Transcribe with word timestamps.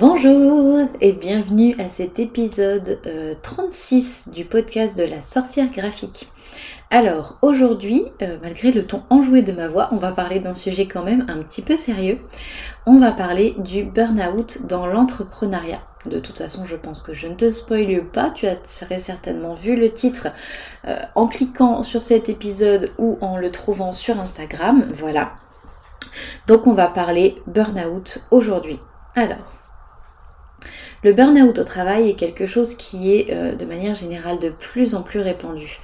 Bonjour 0.00 0.88
et 1.02 1.12
bienvenue 1.12 1.74
à 1.78 1.90
cet 1.90 2.18
épisode 2.18 2.98
36 3.42 4.28
euh, 4.28 4.32
du 4.32 4.46
podcast 4.46 4.96
de 4.96 5.04
la 5.04 5.20
sorcière 5.20 5.70
graphique. 5.70 6.30
Alors 6.88 7.36
aujourd'hui, 7.42 8.06
euh, 8.22 8.38
malgré 8.40 8.72
le 8.72 8.86
ton 8.86 9.02
enjoué 9.10 9.42
de 9.42 9.52
ma 9.52 9.68
voix, 9.68 9.90
on 9.92 9.96
va 9.96 10.12
parler 10.12 10.40
d'un 10.40 10.54
sujet 10.54 10.88
quand 10.88 11.02
même 11.02 11.26
un 11.28 11.42
petit 11.42 11.60
peu 11.60 11.76
sérieux. 11.76 12.18
On 12.86 12.96
va 12.96 13.12
parler 13.12 13.54
du 13.58 13.84
burn-out 13.84 14.62
dans 14.66 14.86
l'entrepreneuriat. 14.86 15.82
De 16.06 16.18
toute 16.18 16.38
façon, 16.38 16.64
je 16.64 16.76
pense 16.76 17.02
que 17.02 17.12
je 17.12 17.26
ne 17.26 17.34
te 17.34 17.50
spoile 17.50 18.02
pas. 18.02 18.30
Tu 18.30 18.46
as 18.46 18.56
certainement 18.64 19.52
vu 19.52 19.76
le 19.76 19.92
titre 19.92 20.28
euh, 20.86 20.98
en 21.14 21.26
cliquant 21.26 21.82
sur 21.82 22.02
cet 22.02 22.30
épisode 22.30 22.90
ou 22.96 23.18
en 23.20 23.36
le 23.36 23.50
trouvant 23.50 23.92
sur 23.92 24.18
Instagram. 24.18 24.82
Voilà. 24.94 25.32
Donc 26.46 26.66
on 26.66 26.72
va 26.72 26.86
parler 26.86 27.36
burn-out 27.46 28.24
aujourd'hui. 28.30 28.78
Alors, 29.14 29.59
le 31.02 31.14
burn-out 31.14 31.58
au 31.58 31.64
travail 31.64 32.10
est 32.10 32.14
quelque 32.14 32.46
chose 32.46 32.74
qui 32.74 33.14
est 33.14 33.32
euh, 33.32 33.54
de 33.54 33.64
manière 33.64 33.94
générale 33.94 34.38
de 34.38 34.50
plus 34.50 34.94
en 34.94 35.02
plus 35.02 35.20
répandu. 35.20 35.78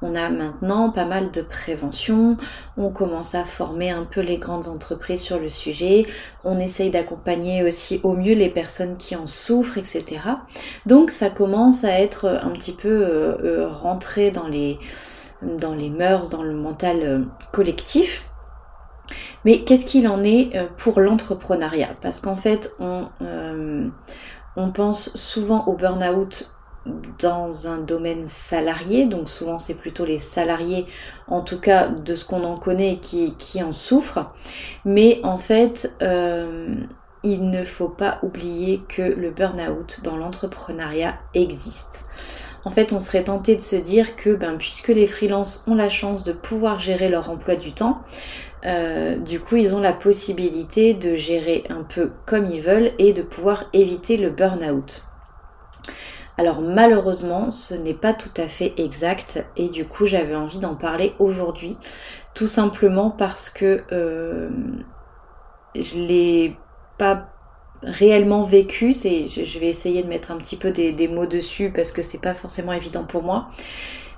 On 0.00 0.14
a 0.14 0.30
maintenant 0.30 0.90
pas 0.90 1.04
mal 1.04 1.32
de 1.32 1.42
prévention, 1.42 2.36
on 2.76 2.90
commence 2.90 3.34
à 3.34 3.44
former 3.44 3.90
un 3.90 4.04
peu 4.04 4.20
les 4.20 4.38
grandes 4.38 4.68
entreprises 4.68 5.20
sur 5.20 5.40
le 5.40 5.48
sujet, 5.48 6.06
on 6.44 6.60
essaye 6.60 6.90
d'accompagner 6.90 7.64
aussi 7.64 8.00
au 8.04 8.12
mieux 8.12 8.34
les 8.34 8.48
personnes 8.48 8.96
qui 8.96 9.16
en 9.16 9.26
souffrent, 9.26 9.76
etc. 9.76 10.20
Donc 10.86 11.10
ça 11.10 11.30
commence 11.30 11.82
à 11.82 12.00
être 12.00 12.26
un 12.26 12.50
petit 12.50 12.72
peu 12.72 12.88
euh, 12.88 13.36
euh, 13.42 13.68
rentré 13.68 14.30
dans 14.30 14.46
les, 14.46 14.78
dans 15.42 15.74
les 15.74 15.90
mœurs, 15.90 16.30
dans 16.30 16.44
le 16.44 16.54
mental 16.54 17.26
collectif. 17.50 18.24
Mais 19.44 19.64
qu'est-ce 19.64 19.84
qu'il 19.84 20.06
en 20.06 20.22
est 20.22 20.52
pour 20.76 21.00
l'entrepreneuriat? 21.00 21.96
Parce 22.00 22.20
qu'en 22.20 22.36
fait, 22.36 22.76
on, 22.78 23.08
on 24.56 24.70
pense 24.70 25.14
souvent 25.16 25.64
au 25.66 25.74
burn-out 25.74 26.52
dans 27.18 27.68
un 27.68 27.78
domaine 27.78 28.26
salarié, 28.26 29.06
donc 29.06 29.28
souvent 29.28 29.58
c'est 29.58 29.74
plutôt 29.74 30.04
les 30.04 30.18
salariés, 30.18 30.86
en 31.28 31.42
tout 31.42 31.60
cas 31.60 31.88
de 31.88 32.14
ce 32.14 32.24
qu'on 32.24 32.44
en 32.44 32.56
connaît, 32.56 32.98
qui, 32.98 33.62
en 33.62 33.72
souffrent. 33.72 34.32
Mais 34.84 35.20
en 35.22 35.36
fait, 35.36 35.94
euh, 36.02 36.74
il 37.22 37.50
ne 37.50 37.64
faut 37.64 37.88
pas 37.88 38.18
oublier 38.22 38.80
que 38.88 39.02
le 39.02 39.30
burn-out 39.30 40.00
dans 40.02 40.16
l'entrepreneuriat 40.16 41.16
existe. 41.34 42.04
En 42.64 42.70
fait, 42.70 42.92
on 42.92 42.98
serait 42.98 43.24
tenté 43.24 43.56
de 43.56 43.60
se 43.60 43.76
dire 43.76 44.16
que 44.16 44.34
ben, 44.34 44.56
puisque 44.58 44.88
les 44.88 45.06
freelances 45.06 45.64
ont 45.66 45.74
la 45.74 45.88
chance 45.88 46.24
de 46.24 46.32
pouvoir 46.32 46.78
gérer 46.78 47.08
leur 47.08 47.30
emploi 47.30 47.56
du 47.56 47.72
temps, 47.72 48.02
euh, 48.64 49.16
du 49.16 49.40
coup, 49.40 49.56
ils 49.56 49.74
ont 49.74 49.80
la 49.80 49.92
possibilité 49.92 50.94
de 50.94 51.14
gérer 51.14 51.64
un 51.70 51.82
peu 51.82 52.12
comme 52.26 52.46
ils 52.46 52.60
veulent 52.60 52.92
et 52.98 53.12
de 53.12 53.22
pouvoir 53.22 53.64
éviter 53.72 54.16
le 54.16 54.30
burn-out. 54.30 55.04
Alors 56.36 56.62
malheureusement, 56.62 57.50
ce 57.50 57.74
n'est 57.74 57.94
pas 57.94 58.14
tout 58.14 58.32
à 58.36 58.48
fait 58.48 58.72
exact 58.78 59.44
et 59.56 59.68
du 59.68 59.86
coup, 59.86 60.06
j'avais 60.06 60.34
envie 60.34 60.58
d'en 60.58 60.74
parler 60.74 61.14
aujourd'hui, 61.18 61.76
tout 62.34 62.46
simplement 62.46 63.10
parce 63.10 63.50
que 63.50 63.82
euh, 63.92 64.48
je 65.74 65.98
l'ai 65.98 66.56
pas 66.96 67.28
réellement 67.82 68.42
vécu. 68.42 68.92
C'est, 68.92 69.26
je 69.28 69.58
vais 69.58 69.68
essayer 69.68 70.02
de 70.02 70.08
mettre 70.08 70.30
un 70.30 70.36
petit 70.36 70.56
peu 70.56 70.70
des, 70.70 71.08
mots 71.08 71.26
dessus 71.26 71.70
parce 71.74 71.92
que 71.92 72.02
c'est 72.02 72.20
pas 72.20 72.34
forcément 72.34 72.72
évident 72.72 73.04
pour 73.04 73.22
moi 73.22 73.48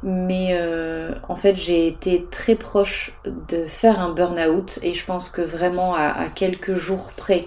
mais 0.02 0.48
euh, 0.52 1.14
en 1.28 1.36
fait 1.36 1.54
j'ai 1.54 1.86
été 1.86 2.26
très 2.30 2.56
proche 2.56 3.12
de 3.24 3.66
faire 3.66 4.00
un 4.00 4.12
burn-out 4.12 4.80
et 4.82 4.94
je 4.94 5.04
pense 5.04 5.28
que 5.28 5.42
vraiment 5.42 5.94
à, 5.94 6.24
quelques 6.34 6.74
jours 6.74 7.12
près 7.16 7.46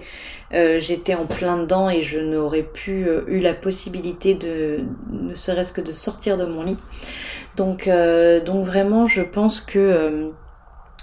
euh, 0.54 0.80
j'étais 0.80 1.14
en 1.14 1.26
plein 1.26 1.58
dedans 1.58 1.90
et 1.90 2.00
je 2.00 2.18
n'aurais 2.18 2.62
plus 2.62 3.08
euh, 3.08 3.24
eu 3.26 3.40
la 3.40 3.52
possibilité 3.52 4.34
de 4.34 4.84
ne 5.10 5.34
serait-ce 5.34 5.72
que 5.72 5.82
de 5.82 5.92
sortir 5.92 6.38
de 6.38 6.46
mon 6.46 6.62
lit. 6.62 6.78
Donc, 7.56 7.88
donc 8.44 8.64
vraiment 8.64 9.06
je 9.06 9.22
pense 9.22 9.60
que 9.60 10.30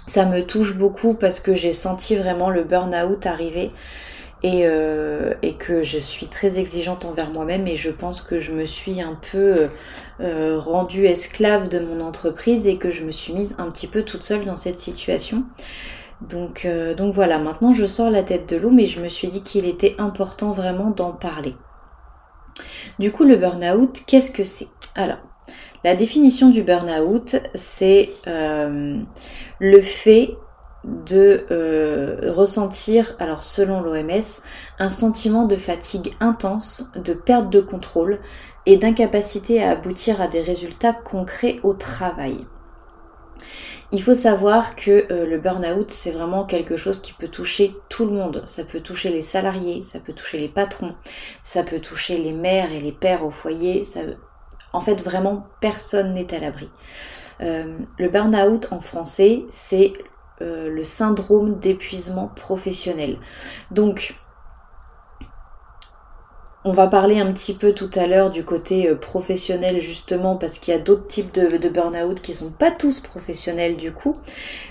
ça 0.06 0.24
me 0.24 0.42
touche 0.42 0.76
beaucoup 0.76 1.14
parce 1.14 1.40
que 1.40 1.54
j'ai 1.54 1.72
senti 1.72 2.16
vraiment 2.16 2.50
le 2.50 2.62
burn-out 2.64 3.26
arriver. 3.26 3.70
Et, 4.46 4.66
et, 5.42 5.54
que 5.54 5.82
je 5.82 5.96
suis 5.96 6.26
très 6.26 6.58
exigeante 6.60 7.06
envers 7.06 7.30
moi-même 7.30 7.66
et 7.66 7.76
je 7.76 7.90
pense 7.90 8.20
que 8.20 8.38
je 8.38 8.52
me 8.52 8.66
suis 8.66 9.00
un 9.00 9.18
peu 9.32 9.70
euh, 10.20 10.60
rendue 10.60 11.06
esclave 11.06 11.68
de 11.68 11.80
mon 11.80 12.00
entreprise 12.00 12.68
et 12.68 12.76
que 12.76 12.88
je 12.88 13.02
me 13.02 13.10
suis 13.10 13.32
mise 13.32 13.56
un 13.58 13.68
petit 13.70 13.88
peu 13.88 14.02
toute 14.02 14.22
seule 14.22 14.44
dans 14.44 14.56
cette 14.56 14.78
situation. 14.78 15.42
Donc, 16.20 16.64
euh, 16.64 16.94
donc 16.94 17.12
voilà, 17.12 17.38
maintenant 17.38 17.72
je 17.72 17.84
sors 17.84 18.10
la 18.10 18.22
tête 18.22 18.48
de 18.48 18.56
l'eau, 18.56 18.70
mais 18.70 18.86
je 18.86 19.00
me 19.00 19.08
suis 19.08 19.26
dit 19.26 19.42
qu'il 19.42 19.66
était 19.66 19.96
important 19.98 20.52
vraiment 20.52 20.90
d'en 20.90 21.10
parler. 21.10 21.56
Du 23.00 23.10
coup, 23.10 23.24
le 23.24 23.36
burn-out, 23.36 24.02
qu'est-ce 24.06 24.30
que 24.30 24.44
c'est? 24.44 24.68
Alors, 24.94 25.18
la 25.82 25.96
définition 25.96 26.50
du 26.50 26.62
burn-out, 26.62 27.34
c'est 27.54 28.10
euh, 28.28 29.00
le 29.58 29.80
fait 29.80 30.36
de 30.84 31.46
ressentir, 32.30 33.14
alors 33.18 33.40
selon 33.40 33.80
l'OMS, 33.80 34.42
un 34.78 34.88
sentiment 34.88 35.46
de 35.46 35.56
fatigue 35.56 36.14
intense, 36.20 36.90
de 36.96 37.14
perte 37.14 37.50
de 37.50 37.60
contrôle, 37.60 38.18
et 38.66 38.76
d'incapacité 38.76 39.62
à 39.62 39.70
aboutir 39.70 40.20
à 40.20 40.28
des 40.28 40.40
résultats 40.40 40.92
concrets 40.92 41.60
au 41.62 41.74
travail. 41.74 42.46
Il 43.92 44.02
faut 44.02 44.14
savoir 44.14 44.74
que 44.74 45.06
euh, 45.12 45.26
le 45.26 45.38
burn-out, 45.38 45.90
c'est 45.90 46.10
vraiment 46.10 46.44
quelque 46.44 46.76
chose 46.76 47.00
qui 47.00 47.12
peut 47.12 47.28
toucher 47.28 47.76
tout 47.88 48.06
le 48.06 48.12
monde. 48.12 48.42
Ça 48.46 48.64
peut 48.64 48.80
toucher 48.80 49.10
les 49.10 49.20
salariés, 49.20 49.82
ça 49.84 50.00
peut 50.00 50.14
toucher 50.14 50.38
les 50.38 50.48
patrons, 50.48 50.94
ça 51.42 51.62
peut 51.62 51.78
toucher 51.78 52.18
les 52.18 52.32
mères 52.32 52.72
et 52.72 52.80
les 52.80 52.92
pères 52.92 53.24
au 53.24 53.30
foyer. 53.30 53.84
En 54.72 54.80
fait, 54.80 55.02
vraiment, 55.02 55.46
personne 55.60 56.14
n'est 56.14 56.34
à 56.34 56.40
l'abri. 56.40 56.68
Euh, 57.40 57.78
le 57.98 58.08
burn-out 58.08 58.68
en 58.72 58.80
français, 58.80 59.44
c'est 59.48 59.92
euh, 60.42 60.68
le 60.68 60.82
syndrome 60.82 61.58
d'épuisement 61.58 62.28
professionnel. 62.34 63.18
Donc, 63.70 64.16
on 66.64 66.72
va 66.72 66.86
parler 66.86 67.20
un 67.20 67.30
petit 67.32 67.54
peu 67.54 67.72
tout 67.72 67.90
à 67.94 68.06
l'heure 68.06 68.30
du 68.30 68.44
côté 68.44 68.88
euh, 68.88 68.96
professionnel 68.96 69.80
justement 69.80 70.36
parce 70.36 70.58
qu'il 70.58 70.72
y 70.72 70.76
a 70.76 70.80
d'autres 70.80 71.06
types 71.06 71.32
de, 71.34 71.68
burn-out 71.68 72.20
qui 72.20 72.34
sont 72.34 72.50
pas 72.50 72.70
tous 72.70 73.00
professionnels 73.00 73.76
du 73.76 73.92
coup. 73.92 74.16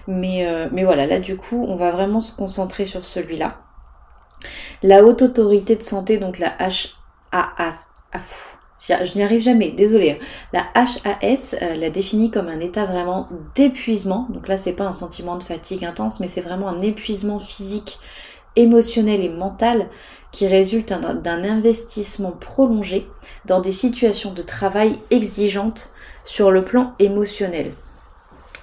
Mais, 0.08 0.48
euh, 0.48 0.68
mais 0.72 0.84
voilà, 0.84 1.06
là 1.06 1.20
du 1.20 1.38
coup 1.38 1.64
on 1.68 1.76
va 1.76 1.92
vraiment 1.92 2.20
se 2.20 2.36
concentrer 2.36 2.86
sur 2.86 3.06
celui-là. 3.06 3.60
La 4.82 5.04
haute 5.04 5.22
autorité 5.22 5.76
de 5.76 5.84
santé, 5.84 6.18
donc 6.18 6.40
la 6.40 6.52
HAS, 6.60 6.98
je 8.88 9.18
n'y 9.18 9.24
arrive 9.24 9.42
jamais, 9.42 9.72
désolé. 9.72 10.12
Hein. 10.12 10.18
La 10.52 10.66
HAS 10.76 11.56
euh, 11.62 11.76
la 11.78 11.90
définit 11.90 12.32
comme 12.32 12.50
un 12.50 12.60
état 12.60 12.86
vraiment 12.86 13.28
d'épuisement. 13.56 14.28
Donc 14.30 14.48
là, 14.48 14.58
c'est 14.58 14.74
pas 14.74 14.84
un 14.84 14.92
sentiment 14.92 15.38
de 15.38 15.44
fatigue 15.44 15.86
intense, 15.86 16.20
mais 16.20 16.28
c'est 16.28 16.42
vraiment 16.42 16.68
un 16.68 16.82
épuisement 16.82 17.40
physique, 17.40 18.00
émotionnel 18.56 19.24
et 19.24 19.30
mental 19.30 19.88
qui 20.32 20.48
résulte 20.48 20.90
d'un 20.90 21.44
investissement 21.44 22.32
prolongé 22.32 23.08
dans 23.46 23.62
des 23.62 23.72
situations 23.72 24.34
de 24.34 24.42
travail 24.42 24.98
exigeantes 25.12 25.94
sur 26.24 26.52
le 26.52 26.64
plan 26.64 26.94
émotionnel. 27.00 27.72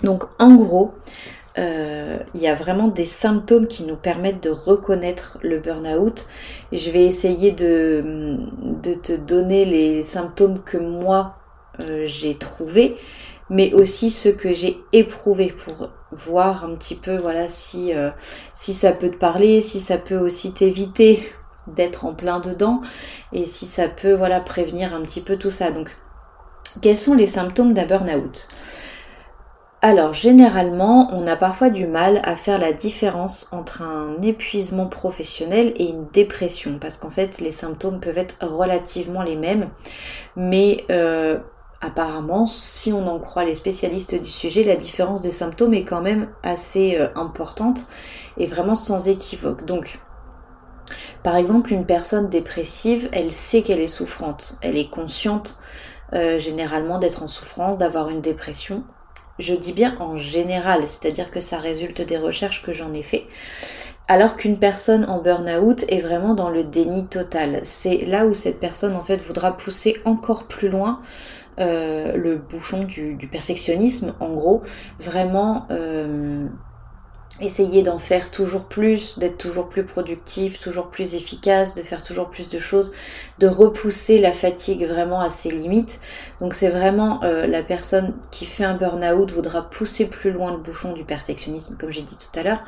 Donc 0.02 0.24
en 0.38 0.54
gros, 0.54 0.94
euh, 1.60 2.18
il 2.34 2.40
y 2.40 2.48
a 2.48 2.54
vraiment 2.54 2.88
des 2.88 3.04
symptômes 3.04 3.66
qui 3.66 3.84
nous 3.84 3.96
permettent 3.96 4.42
de 4.42 4.50
reconnaître 4.50 5.38
le 5.42 5.58
burn-out. 5.58 6.26
Je 6.72 6.90
vais 6.90 7.04
essayer 7.04 7.52
de, 7.52 8.38
te 8.82 9.12
donner 9.16 9.64
les 9.66 10.02
symptômes 10.02 10.62
que 10.62 10.78
moi 10.78 11.36
euh, 11.80 12.04
j'ai 12.06 12.36
trouvés, 12.36 12.96
mais 13.50 13.74
aussi 13.74 14.10
ceux 14.10 14.32
que 14.32 14.52
j'ai 14.52 14.78
éprouvés 14.92 15.52
pour 15.52 15.90
voir 16.12 16.64
un 16.64 16.74
petit 16.74 16.96
peu 16.96 17.16
voilà 17.16 17.46
si, 17.46 17.94
euh, 17.94 18.10
si 18.54 18.72
ça 18.74 18.92
peut 18.92 19.10
te 19.10 19.16
parler, 19.16 19.60
si 19.60 19.80
ça 19.80 19.98
peut 19.98 20.18
aussi 20.18 20.52
t'éviter 20.54 21.22
d'être 21.66 22.06
en 22.06 22.14
plein 22.14 22.40
dedans 22.40 22.80
et 23.32 23.44
si 23.44 23.66
ça 23.66 23.88
peut 23.88 24.14
voilà 24.14 24.40
prévenir 24.40 24.94
un 24.94 25.02
petit 25.02 25.20
peu 25.20 25.36
tout 25.36 25.50
ça. 25.50 25.70
Donc 25.70 25.94
quels 26.80 26.98
sont 26.98 27.14
les 27.14 27.26
symptômes 27.26 27.74
d'un 27.74 27.86
burn-out? 27.86 28.48
Alors, 29.82 30.12
généralement, 30.12 31.08
on 31.12 31.26
a 31.26 31.36
parfois 31.36 31.70
du 31.70 31.86
mal 31.86 32.20
à 32.24 32.36
faire 32.36 32.58
la 32.58 32.72
différence 32.72 33.48
entre 33.50 33.80
un 33.80 34.20
épuisement 34.20 34.86
professionnel 34.86 35.72
et 35.76 35.88
une 35.88 36.06
dépression, 36.08 36.78
parce 36.78 36.98
qu'en 36.98 37.08
fait, 37.08 37.40
les 37.40 37.50
symptômes 37.50 37.98
peuvent 37.98 38.18
être 38.18 38.36
relativement 38.42 39.22
les 39.22 39.36
mêmes, 39.36 39.70
mais 40.36 40.84
euh, 40.90 41.38
apparemment, 41.80 42.44
si 42.44 42.92
on 42.92 43.06
en 43.06 43.18
croit 43.18 43.44
les 43.44 43.54
spécialistes 43.54 44.14
du 44.14 44.30
sujet, 44.30 44.64
la 44.64 44.76
différence 44.76 45.22
des 45.22 45.30
symptômes 45.30 45.72
est 45.72 45.84
quand 45.84 46.02
même 46.02 46.28
assez 46.42 46.98
euh, 46.98 47.08
importante 47.14 47.84
et 48.36 48.44
vraiment 48.44 48.74
sans 48.74 49.08
équivoque. 49.08 49.64
Donc, 49.64 49.98
par 51.22 51.36
exemple, 51.36 51.72
une 51.72 51.86
personne 51.86 52.28
dépressive, 52.28 53.08
elle 53.12 53.32
sait 53.32 53.62
qu'elle 53.62 53.80
est 53.80 53.86
souffrante, 53.86 54.58
elle 54.60 54.76
est 54.76 54.90
consciente 54.90 55.58
euh, 56.12 56.38
généralement 56.38 56.98
d'être 56.98 57.22
en 57.22 57.26
souffrance, 57.26 57.78
d'avoir 57.78 58.10
une 58.10 58.20
dépression. 58.20 58.84
Je 59.40 59.54
dis 59.54 59.72
bien 59.72 59.96
en 60.00 60.16
général, 60.16 60.82
c'est-à-dire 60.86 61.30
que 61.30 61.40
ça 61.40 61.58
résulte 61.58 62.02
des 62.02 62.18
recherches 62.18 62.62
que 62.62 62.72
j'en 62.72 62.92
ai 62.92 63.02
fait. 63.02 63.24
Alors 64.08 64.36
qu'une 64.36 64.58
personne 64.58 65.04
en 65.04 65.22
burn-out 65.22 65.84
est 65.88 66.00
vraiment 66.00 66.34
dans 66.34 66.50
le 66.50 66.64
déni 66.64 67.06
total. 67.06 67.60
C'est 67.62 67.98
là 68.06 68.26
où 68.26 68.34
cette 68.34 68.58
personne 68.58 68.96
en 68.96 69.02
fait 69.02 69.18
voudra 69.18 69.56
pousser 69.56 69.96
encore 70.04 70.44
plus 70.44 70.68
loin 70.68 71.00
euh, 71.60 72.16
le 72.16 72.36
bouchon 72.36 72.84
du, 72.84 73.16
perfectionnisme, 73.30 74.14
en 74.20 74.30
gros, 74.30 74.62
vraiment 74.98 75.66
euh, 75.70 76.48
essayer 77.40 77.82
d'en 77.82 77.98
faire 77.98 78.30
toujours 78.30 78.64
plus, 78.64 79.18
d'être 79.18 79.38
toujours 79.38 79.68
plus 79.68 79.84
productif, 79.84 80.60
toujours 80.60 80.88
plus 80.88 81.14
efficace, 81.14 81.74
de 81.74 81.82
faire 81.82 82.02
toujours 82.02 82.30
plus 82.30 82.48
de 82.48 82.58
choses, 82.58 82.92
de 83.38 83.46
repousser 83.46 84.20
la 84.20 84.32
fatigue 84.32 84.86
vraiment 84.86 85.20
à 85.20 85.30
ses 85.30 85.50
limites. 85.50 86.00
Donc 86.40 86.54
c'est 86.54 86.68
vraiment 86.68 87.22
euh, 87.24 87.46
la 87.46 87.62
personne 87.62 88.14
qui 88.30 88.44
fait 88.44 88.64
un 88.64 88.74
burn-out 88.74 89.32
voudra 89.32 89.68
pousser 89.70 90.06
plus 90.06 90.30
loin 90.30 90.52
le 90.52 90.58
bouchon 90.58 90.92
du 90.92 91.04
perfectionnisme, 91.04 91.76
comme 91.78 91.90
j'ai 91.90 92.02
dit 92.02 92.16
tout 92.16 92.38
à 92.38 92.42
l'heure. 92.42 92.62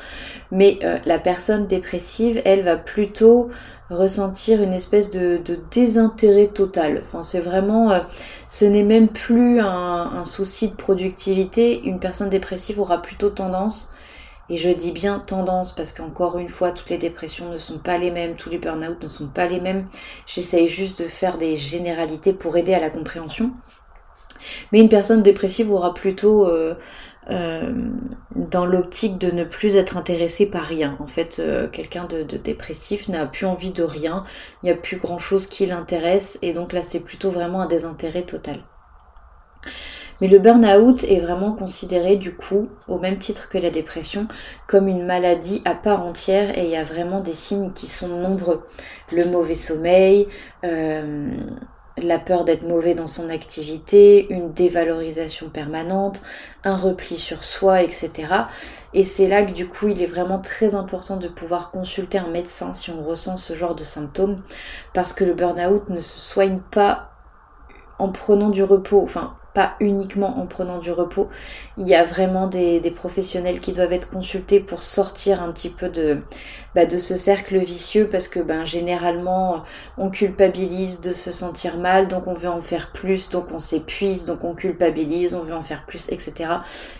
Mais 0.50 0.78
euh, 0.82 0.98
la 1.04 1.18
personne 1.18 1.66
dépressive, 1.66 2.40
elle 2.44 2.62
va 2.62 2.76
plutôt 2.76 3.50
ressentir 3.90 4.62
une 4.62 4.72
espèce 4.72 5.10
de, 5.10 5.40
désintérêt 5.70 6.46
total. 6.46 7.02
Enfin, 7.02 7.22
c'est 7.22 7.40
vraiment, 7.40 7.90
euh, 7.90 8.00
ce 8.46 8.64
n'est 8.64 8.84
même 8.84 9.08
plus 9.08 9.60
un, 9.60 9.66
un 9.66 10.24
souci 10.24 10.68
de 10.68 10.74
productivité. 10.74 11.82
Une 11.84 11.98
personne 11.98 12.30
dépressive 12.30 12.80
aura 12.80 13.02
plutôt 13.02 13.28
tendance 13.28 13.92
et 14.52 14.58
je 14.58 14.68
dis 14.68 14.92
bien 14.92 15.18
tendance 15.18 15.74
parce 15.74 15.92
qu'encore 15.92 16.36
une 16.36 16.50
fois, 16.50 16.72
toutes 16.72 16.90
les 16.90 16.98
dépressions 16.98 17.48
ne 17.48 17.56
sont 17.56 17.78
pas 17.78 17.96
les 17.96 18.10
mêmes, 18.10 18.36
tous 18.36 18.50
les 18.50 18.58
burn-out 18.58 19.02
ne 19.02 19.08
sont 19.08 19.28
pas 19.28 19.46
les 19.46 19.60
mêmes. 19.60 19.86
J'essaye 20.26 20.68
juste 20.68 21.02
de 21.02 21.08
faire 21.08 21.38
des 21.38 21.56
généralités 21.56 22.34
pour 22.34 22.58
aider 22.58 22.74
à 22.74 22.78
la 22.78 22.90
compréhension. 22.90 23.52
Mais 24.70 24.80
une 24.80 24.90
personne 24.90 25.22
dépressive 25.22 25.70
aura 25.70 25.94
plutôt 25.94 26.46
euh, 26.46 26.74
euh, 27.30 27.72
dans 28.36 28.66
l'optique 28.66 29.16
de 29.16 29.30
ne 29.30 29.44
plus 29.44 29.78
être 29.78 29.96
intéressée 29.96 30.44
par 30.44 30.64
rien. 30.64 30.98
En 31.00 31.06
fait, 31.06 31.38
euh, 31.38 31.66
quelqu'un 31.66 32.04
de, 32.04 32.22
de, 32.22 32.36
dépressif 32.36 33.08
n'a 33.08 33.24
plus 33.24 33.46
envie 33.46 33.70
de 33.70 33.84
rien, 33.84 34.22
il 34.62 34.66
n'y 34.66 34.72
a 34.72 34.76
plus 34.76 34.98
grand-chose 34.98 35.46
qui 35.46 35.64
l'intéresse, 35.64 36.38
et 36.42 36.52
donc 36.52 36.74
là 36.74 36.82
c'est 36.82 37.00
plutôt 37.00 37.30
vraiment 37.30 37.62
un 37.62 37.66
désintérêt 37.66 38.24
total. 38.24 38.62
Mais 40.20 40.28
le 40.28 40.38
burn-out 40.38 41.04
est 41.04 41.20
vraiment 41.20 41.52
considéré 41.52 42.16
du 42.16 42.34
coup, 42.34 42.68
au 42.88 42.98
même 42.98 43.18
titre 43.18 43.48
que 43.48 43.58
la 43.58 43.70
dépression, 43.70 44.28
comme 44.66 44.88
une 44.88 45.04
maladie 45.04 45.62
à 45.64 45.74
part 45.74 46.04
entière 46.04 46.56
et 46.58 46.64
il 46.64 46.70
y 46.70 46.76
a 46.76 46.84
vraiment 46.84 47.20
des 47.20 47.34
signes 47.34 47.72
qui 47.72 47.86
sont 47.86 48.08
nombreux. 48.08 48.64
Le 49.12 49.24
mauvais 49.24 49.54
sommeil, 49.54 50.28
euh, 50.64 51.30
la 51.98 52.18
peur 52.18 52.44
d'être 52.44 52.62
mauvais 52.62 52.94
dans 52.94 53.06
son 53.06 53.28
activité, 53.28 54.26
une 54.32 54.52
dévalorisation 54.52 55.50
permanente, 55.50 56.22
un 56.64 56.76
repli 56.76 57.16
sur 57.16 57.44
soi, 57.44 57.82
etc. 57.82 58.12
Et 58.94 59.04
c'est 59.04 59.28
là 59.28 59.42
que 59.42 59.52
du 59.52 59.68
coup 59.68 59.88
il 59.88 60.02
est 60.02 60.06
vraiment 60.06 60.38
très 60.38 60.74
important 60.74 61.16
de 61.16 61.28
pouvoir 61.28 61.70
consulter 61.70 62.18
un 62.18 62.28
médecin 62.28 62.72
si 62.74 62.90
on 62.90 63.02
ressent 63.02 63.36
ce 63.36 63.54
genre 63.54 63.74
de 63.74 63.84
symptômes, 63.84 64.36
parce 64.94 65.12
que 65.12 65.24
le 65.24 65.34
burn-out 65.34 65.88
ne 65.90 66.00
se 66.00 66.18
soigne 66.18 66.60
pas 66.70 67.10
en 67.98 68.10
prenant 68.10 68.48
du 68.48 68.62
repos. 68.62 69.02
Enfin, 69.02 69.36
pas 69.54 69.74
uniquement 69.80 70.38
en 70.40 70.46
prenant 70.46 70.78
du 70.78 70.90
repos. 70.90 71.28
Il 71.78 71.86
y 71.86 71.94
a 71.94 72.04
vraiment 72.04 72.46
des, 72.46 72.80
professionnels 72.94 73.58
qui 73.58 73.72
doivent 73.72 73.92
être 73.92 74.10
consultés 74.10 74.60
pour 74.60 74.82
sortir 74.82 75.42
un 75.42 75.50
petit 75.52 75.70
peu 75.70 75.88
de, 75.88 76.18
bah, 76.74 76.84
de 76.86 76.98
ce 76.98 77.16
cercle 77.16 77.58
vicieux 77.58 78.08
parce 78.10 78.28
que 78.28 78.40
ben, 78.40 78.64
généralement 78.64 79.62
on 79.98 80.10
culpabilise 80.10 81.00
de 81.00 81.12
se 81.12 81.30
sentir 81.32 81.78
mal, 81.78 82.08
donc 82.08 82.26
on 82.26 82.34
veut 82.34 82.48
en 82.48 82.60
faire 82.60 82.92
plus, 82.92 83.28
donc 83.30 83.46
on 83.52 83.58
s'épuise, 83.58 84.24
donc 84.24 84.44
on 84.44 84.54
culpabilise, 84.54 85.34
on 85.34 85.42
veut 85.42 85.54
en 85.54 85.62
faire 85.62 85.84
plus, 85.86 86.10
etc. 86.10 86.50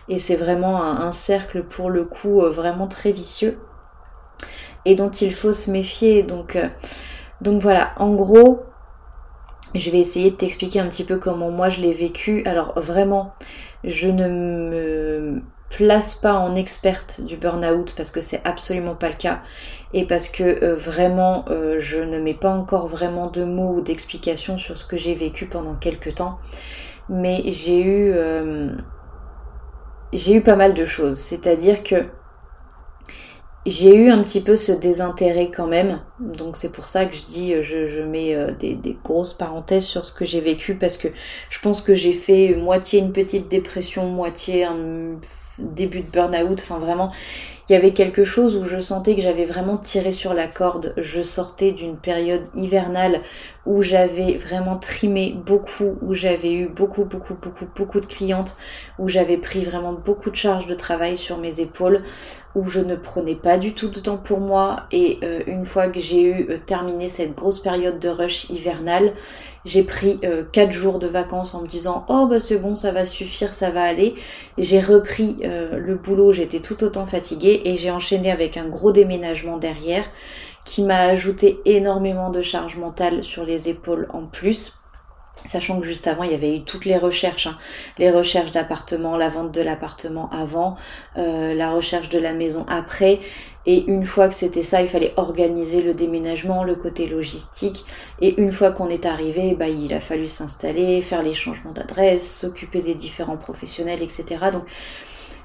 Et 0.09 0.19
c'est 0.19 0.37
vraiment 0.37 0.83
un, 0.83 1.13
cercle 1.13 1.63
pour 1.63 1.91
le 1.91 2.05
coup 2.05 2.41
euh, 2.41 2.51
vraiment 2.51 2.87
très 2.87 3.13
vicieux 3.13 3.59
et 4.85 4.95
dont 4.95 5.11
il 5.11 5.33
faut 5.33 5.53
se 5.53 5.71
méfier. 5.71 6.23
Donc, 6.23 6.57
euh, 6.57 6.69
donc 7.41 7.61
voilà, 7.63 7.93
en 7.99 8.15
gros, 8.15 8.63
je 9.75 9.91
vais 9.91 9.99
essayer 9.99 10.31
de 10.31 10.37
t'expliquer 10.37 10.81
un 10.81 10.89
petit 10.89 11.05
peu 11.05 11.19
comment 11.19 11.51
moi 11.51 11.69
je 11.69 11.81
l'ai 11.81 11.93
vécu. 11.93 12.43
Alors 12.45 12.73
vraiment, 12.77 13.35
je 13.85 14.09
ne 14.09 14.29
me 14.29 15.43
place 15.71 16.15
pas 16.15 16.35
en 16.35 16.55
experte 16.55 17.23
du 17.23 17.37
burn-out 17.37 17.95
parce 17.97 18.11
que 18.11 18.21
c'est 18.21 18.43
absolument 18.45 18.95
pas 18.95 19.09
le 19.09 19.15
cas 19.15 19.41
et 19.95 20.07
parce 20.07 20.29
que 20.29 20.43
euh, 20.43 20.77
vraiment 20.77 21.47
euh, 21.49 21.77
je 21.79 21.99
ne 21.99 22.21
mets 22.21 22.35
pas 22.35 22.51
encore 22.51 22.87
vraiment 22.87 23.29
de 23.29 23.45
mots 23.45 23.77
ou 23.77 23.81
d'explications 23.81 24.59
sur 24.59 24.77
ce 24.77 24.85
que 24.85 24.99
j'ai 24.99 25.15
vécu 25.15 25.47
pendant 25.47 25.75
quelques 25.75 26.17
temps. 26.17 26.39
Mais 27.09 27.43
j'ai 27.47 27.83
eu 27.83 28.13
euh, 28.13 28.71
j'ai 30.13 30.35
eu 30.35 30.41
pas 30.43 30.57
mal 30.57 30.75
de 30.75 30.85
choses. 30.85 31.19
C'est-à-dire 31.19 31.83
que 31.83 32.05
j'ai 33.65 33.95
eu 33.95 34.11
un 34.11 34.23
petit 34.23 34.41
peu 34.41 34.57
ce 34.57 34.73
désintérêt 34.73 35.51
quand 35.51 35.69
même, 35.69 36.01
donc 36.19 36.57
c'est 36.57 36.73
pour 36.73 36.87
ça 36.87 37.07
que 37.07 37.15
je 37.15 37.25
dis, 37.25 37.55
je, 37.63 37.87
je 37.87 38.03
mets 38.03 38.35
euh, 38.35 38.51
des, 38.53 38.75
des, 38.75 38.97
grosses 39.05 39.35
parenthèses 39.35 39.85
sur 39.85 40.05
ce 40.05 40.13
que 40.13 40.25
j'ai 40.25 40.41
vécu 40.41 40.75
parce 40.75 40.97
que 40.97 41.09
je 41.49 41.61
pense 41.61 41.81
que 41.81 41.95
j'ai 41.95 42.13
fait 42.13 42.57
moitié 42.57 42.99
une 42.99 43.13
petite 43.13 43.49
dépression, 43.49 44.07
moitié 44.07 44.65
un 44.65 45.17
début 45.59 46.01
de 46.01 46.11
burn-out, 46.11 46.61
enfin 46.61 46.79
vraiment, 46.79 47.13
il 47.69 47.73
y 47.73 47.77
avait 47.77 47.93
quelque 47.93 48.25
chose 48.25 48.57
où 48.57 48.65
je 48.65 48.79
sentais 48.81 49.15
que 49.15 49.23
j'avais 49.23 49.45
vraiment 49.45 49.77
tiré 49.77 50.13
sur 50.13 50.35
la 50.35 50.49
corde. 50.49 50.95
Je 50.97 51.23
sortais 51.23 51.73
d'une 51.73 51.97
période 51.97 52.43
hivernale 52.55 53.21
où 53.65 53.83
j'avais 53.83 54.37
vraiment 54.39 54.77
trimé 54.77 55.37
beaucoup, 55.47 55.97
où 56.03 56.15
j'avais 56.15 56.53
eu 56.53 56.69
beaucoup, 56.69 57.05
beaucoup, 57.05 57.35
beaucoup, 57.35 57.67
beaucoup 57.77 58.01
de 58.01 58.07
clientes, 58.07 58.57
où 58.99 59.09
j'avais 59.09 59.37
pris 59.37 59.65
vraiment 59.65 59.93
beaucoup 59.93 60.31
de 60.31 60.37
charges 60.37 60.67
de 60.67 60.75
travail 60.75 61.17
sur 61.17 61.39
mes 61.39 61.61
épaules, 61.61 62.03
où 62.57 62.67
je 62.67 62.81
ne 62.81 62.97
prenais 62.97 63.37
pas 63.37 63.59
du 63.59 63.73
tout 63.73 63.89
de 63.89 64.01
temps 64.01 64.17
pour 64.17 64.41
moi. 64.41 64.85
Et 64.91 65.21
euh, 65.23 65.41
une 65.47 65.65
fois 65.65 65.87
que 65.87 66.01
j'ai 66.01 66.23
eu 66.23 66.47
euh, 66.51 66.59
terminé 66.59 67.09
cette 67.09 67.35
grosse 67.35 67.61
période 67.61 68.01
de 68.01 68.09
rush 68.09 68.51
hivernale, 68.51 69.13
j'ai 69.65 69.85
pris 69.85 70.19
4 70.53 70.69
euh, 70.69 70.73
jours 70.73 70.99
de 70.99 71.07
vacances 71.07 71.55
en 71.55 71.63
me 71.63 71.69
disant 71.69 72.05
oh 72.09 72.27
bah 72.27 72.41
c'est 72.41 72.57
bon, 72.57 72.75
ça 72.75 72.91
va 72.91 73.05
suffire, 73.05 73.53
ça 73.53 73.71
va 73.71 73.85
aller. 73.85 74.17
J'ai 74.59 74.81
repris 74.81 75.37
le 75.43 75.95
boulot, 75.95 76.33
j'étais 76.33 76.59
tout 76.59 76.83
autant 76.83 77.07
fatiguée 77.07 77.52
et 77.65 77.77
j'ai 77.77 77.91
enchaîné 77.91 78.31
avec 78.31 78.57
un 78.57 78.69
gros 78.69 78.93
déménagement 78.93 79.57
derrière 79.57 80.05
qui 80.65 80.83
m'a 80.83 81.01
ajouté 81.01 81.61
énormément 81.65 82.31
de 82.31 82.41
charge 82.43 82.77
mentale 82.77 83.23
sur 83.23 83.45
les 83.45 83.69
épaules 83.69 84.09
en 84.13 84.27
plus. 84.27 84.79
Sachant 85.45 85.81
que 85.81 85.87
juste 85.87 86.07
avant, 86.07 86.23
il 86.23 86.31
y 86.31 86.35
avait 86.35 86.57
eu 86.57 86.63
toutes 86.63 86.85
les 86.85 86.97
recherches, 86.97 87.49
hein. 87.49 87.59
les 87.99 88.11
recherches 88.11 88.53
d'appartement, 88.53 89.17
la 89.17 89.29
vente 89.29 89.51
de 89.51 89.61
l'appartement 89.61 90.31
avant, 90.31 90.77
euh, 91.17 91.55
la 91.55 91.73
recherche 91.73 92.09
de 92.11 92.19
la 92.19 92.33
maison 92.33 92.65
après. 92.69 93.19
Et 93.67 93.85
une 93.87 94.05
fois 94.05 94.29
que 94.29 94.35
c'était 94.35 94.63
ça, 94.63 94.83
il 94.83 94.89
fallait 94.89 95.15
organiser 95.17 95.83
le 95.83 95.95
déménagement, 95.95 96.63
le 96.63 96.77
côté 96.77 97.07
logistique. 97.07 97.85
Et 98.21 98.41
une 98.41 98.53
fois 98.53 98.71
qu'on 98.71 98.89
est 98.89 99.07
arrivé, 99.07 99.57
bah, 99.59 99.69
il 99.69 99.93
a 99.95 100.01
fallu 100.01 100.29
s'installer, 100.29 101.01
faire 101.01 101.23
les 101.23 101.35
changements 101.35 101.73
d'adresse, 101.73 102.39
s'occuper 102.39 102.83
des 102.83 102.95
différents 102.95 103.37
professionnels, 103.37 104.03
etc. 104.03 104.51
Donc 104.53 104.65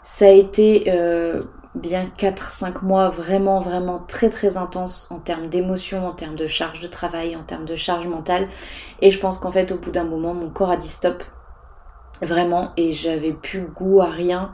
ça 0.04 0.26
a 0.26 0.32
été 0.32 0.86
euh, 0.88 1.42
bien 1.78 2.06
4-5 2.18 2.84
mois 2.84 3.10
vraiment 3.10 3.60
vraiment 3.60 4.00
très 4.08 4.30
très 4.30 4.58
intense 4.58 5.10
en 5.12 5.20
termes 5.20 5.48
d'émotion, 5.48 6.08
en 6.08 6.12
termes 6.12 6.36
de 6.36 6.48
charge 6.48 6.80
de 6.80 6.88
travail, 6.88 7.36
en 7.36 7.44
termes 7.44 7.66
de 7.66 7.76
charge 7.76 8.08
mentale. 8.08 8.48
Et 9.02 9.12
je 9.12 9.20
pense 9.20 9.40
qu'en 9.40 9.52
fait 9.52 9.72
au 9.72 9.78
bout 9.78 9.92
d'un 9.92 10.04
moment 10.04 10.34
mon 10.34 10.50
corps 10.50 10.72
a 10.72 10.78
dit 10.78 10.88
stop 10.88 11.24
vraiment 12.22 12.72
et 12.78 12.92
j'avais 12.92 13.34
plus 13.34 13.62
goût 13.62 14.02
à 14.02 14.10
rien. 14.10 14.52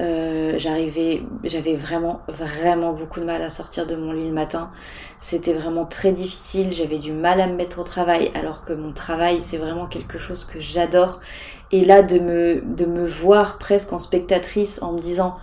Euh, 0.00 0.54
j'arrivais, 0.58 1.22
j'avais 1.44 1.76
vraiment 1.76 2.22
vraiment 2.26 2.92
beaucoup 2.92 3.20
de 3.20 3.24
mal 3.24 3.40
à 3.42 3.50
sortir 3.50 3.86
de 3.86 3.94
mon 3.94 4.12
lit 4.12 4.26
le 4.26 4.34
matin. 4.34 4.70
C'était 5.18 5.52
vraiment 5.52 5.84
très 5.84 6.10
difficile. 6.10 6.72
J'avais 6.72 6.98
du 6.98 7.12
mal 7.12 7.40
à 7.40 7.46
me 7.46 7.54
mettre 7.54 7.78
au 7.78 7.84
travail, 7.84 8.30
alors 8.34 8.62
que 8.62 8.72
mon 8.72 8.92
travail 8.92 9.40
c'est 9.40 9.58
vraiment 9.58 9.86
quelque 9.86 10.18
chose 10.18 10.44
que 10.44 10.58
j'adore. 10.58 11.20
Et 11.70 11.84
là 11.84 12.02
de 12.02 12.18
me 12.18 12.60
de 12.60 12.86
me 12.86 13.06
voir 13.06 13.58
presque 13.58 13.92
en 13.92 13.98
spectatrice 13.98 14.82
en 14.82 14.92
me 14.92 14.98
disant 14.98 15.36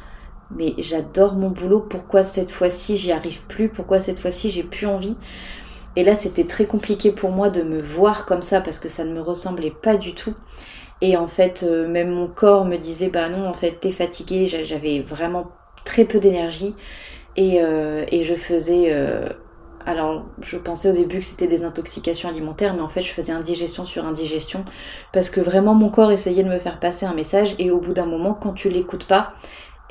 mais 0.55 0.73
j'adore 0.77 1.33
mon 1.33 1.49
boulot, 1.49 1.79
pourquoi 1.79 2.23
cette 2.23 2.51
fois-ci 2.51 2.97
j'y 2.97 3.11
arrive 3.11 3.41
plus, 3.47 3.69
pourquoi 3.69 3.99
cette 3.99 4.19
fois-ci 4.19 4.49
j'ai 4.49 4.63
plus 4.63 4.87
envie? 4.87 5.15
Et 5.95 6.03
là 6.03 6.15
c'était 6.15 6.45
très 6.45 6.65
compliqué 6.65 7.11
pour 7.11 7.31
moi 7.31 7.49
de 7.49 7.63
me 7.63 7.79
voir 7.79 8.25
comme 8.25 8.41
ça 8.41 8.61
parce 8.61 8.79
que 8.79 8.87
ça 8.87 9.03
ne 9.03 9.13
me 9.13 9.21
ressemblait 9.21 9.71
pas 9.71 9.97
du 9.97 10.13
tout. 10.13 10.33
Et 11.01 11.17
en 11.17 11.27
fait 11.27 11.63
euh, 11.63 11.87
même 11.87 12.11
mon 12.11 12.27
corps 12.27 12.65
me 12.65 12.77
disait 12.77 13.09
bah 13.09 13.29
non 13.29 13.47
en 13.47 13.53
fait 13.53 13.79
t'es 13.79 13.91
fatiguée, 13.91 14.47
j'avais 14.47 15.01
vraiment 15.01 15.51
très 15.83 16.05
peu 16.05 16.19
d'énergie. 16.19 16.75
Et, 17.35 17.61
euh, 17.61 18.05
je 18.11 18.33
faisais... 18.35 18.93
Euh, 18.93 19.29
alors, 19.83 20.25
je 20.41 20.57
pensais 20.57 20.91
au 20.91 20.93
début 20.93 21.19
que 21.19 21.25
c'était 21.25 21.47
des 21.47 21.63
intoxications 21.63 22.29
alimentaires, 22.29 22.75
mais 22.75 22.81
en 22.81 22.87
fait, 22.87 23.01
je 23.01 23.11
faisais 23.11 23.31
indigestion 23.31 23.83
sur 23.83 24.05
indigestion 24.05 24.63
parce 25.11 25.31
que 25.31 25.41
vraiment 25.41 25.73
mon 25.73 25.89
corps 25.89 26.11
essayait 26.11 26.43
de 26.43 26.49
me 26.49 26.59
faire 26.59 26.79
passer 26.79 27.07
un 27.07 27.15
message. 27.15 27.55
Et 27.57 27.71
au 27.71 27.79
bout 27.79 27.93
d'un 27.93 28.05
moment, 28.05 28.35
quand 28.35 28.53
tu 28.53 28.69
l'écoutes 28.69 29.05
pas, 29.05 29.33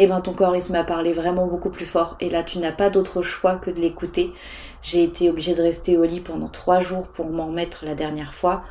et 0.00 0.04
eh 0.04 0.06
ben 0.06 0.22
ton 0.22 0.32
corps 0.32 0.56
il 0.56 0.62
se 0.62 0.72
met 0.72 0.82
vraiment 1.12 1.46
beaucoup 1.46 1.68
plus 1.68 1.84
fort. 1.84 2.16
Et 2.20 2.30
là 2.30 2.42
tu 2.42 2.58
n'as 2.58 2.72
pas 2.72 2.88
d'autre 2.88 3.20
choix 3.20 3.56
que 3.56 3.70
de 3.70 3.80
l'écouter. 3.80 4.32
J'ai 4.80 5.02
été 5.02 5.28
obligée 5.28 5.54
de 5.54 5.60
rester 5.60 5.98
au 5.98 6.04
lit 6.04 6.20
pendant 6.20 6.48
trois 6.48 6.80
jours 6.80 7.08
pour 7.08 7.28
m'en 7.28 7.50
mettre 7.50 7.84
la 7.84 7.94
dernière 7.94 8.34
fois. 8.34 8.62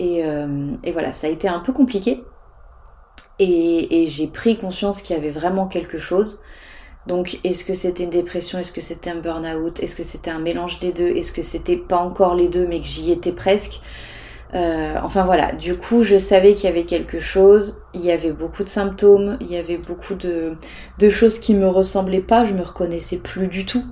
Euh, 0.00 0.70
et, 0.84 0.92
voilà 0.92 1.10
ça 1.10 1.26
a 1.26 1.30
été 1.30 1.48
un 1.48 1.58
peu 1.58 1.72
compliqué. 1.72 2.22
Et, 3.40 4.06
j'ai 4.06 4.28
pris 4.28 4.56
conscience 4.56 5.02
qu'il 5.02 5.16
y 5.16 5.18
avait 5.18 5.30
vraiment 5.30 5.66
quelque 5.66 5.98
chose. 5.98 6.40
Donc, 7.08 7.40
est-ce 7.42 7.64
que 7.64 7.74
c'était 7.74 8.04
une 8.04 8.10
dépression? 8.10 8.58
Est-ce 8.60 8.70
que 8.70 8.82
c'était 8.82 9.10
un 9.10 9.16
burn-out? 9.16 9.80
Est-ce 9.82 9.96
que 9.96 10.02
c'était 10.04 10.30
un 10.30 10.38
mélange 10.38 10.78
des 10.78 10.92
deux? 10.92 11.08
Est-ce 11.08 11.32
que 11.32 11.42
c'était 11.42 11.78
pas 11.78 11.96
encore 11.96 12.36
les 12.36 12.48
deux, 12.48 12.66
mais 12.68 12.78
que 12.78 12.86
j'y 12.86 13.10
étais 13.10 13.32
presque? 13.32 13.80
Euh, 14.54 14.96
Enfin 15.02 15.24
voilà, 15.24 15.52
du 15.52 15.76
coup, 15.76 16.02
je 16.02 16.18
savais 16.18 16.54
qu'il 16.54 16.68
y 16.68 16.72
avait 16.72 16.84
quelque 16.84 17.20
chose. 17.20 17.82
Il 17.94 18.00
y 18.00 18.10
avait 18.10 18.32
beaucoup 18.32 18.64
de 18.64 18.68
symptômes, 18.68 19.36
il 19.40 19.50
y 19.50 19.56
avait 19.56 19.78
beaucoup 19.78 20.14
de, 20.14 20.56
choses 21.10 21.38
qui 21.38 21.54
me 21.54 21.68
ressemblaient 21.68 22.20
pas. 22.20 22.44
Je 22.44 22.54
me 22.54 22.62
reconnaissais 22.62 23.18
plus 23.18 23.48
du 23.48 23.64
tout. 23.64 23.84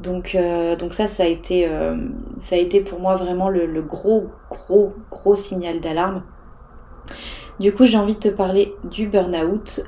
Donc, 0.00 0.34
euh, 0.34 0.76
ça, 0.90 1.08
ça 1.08 1.22
a 1.22 1.26
été, 1.26 1.68
euh, 1.68 1.96
ça 2.38 2.56
a 2.56 2.58
été 2.58 2.80
pour 2.80 3.00
moi 3.00 3.14
vraiment 3.14 3.48
le 3.48 3.82
gros, 3.82 4.28
gros, 4.50 4.94
gros 5.10 5.34
signal 5.34 5.80
d'alarme. 5.80 6.22
Du 7.60 7.72
coup, 7.72 7.84
j'ai 7.84 7.96
envie 7.96 8.14
de 8.14 8.18
te 8.18 8.28
parler 8.28 8.74
du 8.82 9.06
burn-out, 9.06 9.86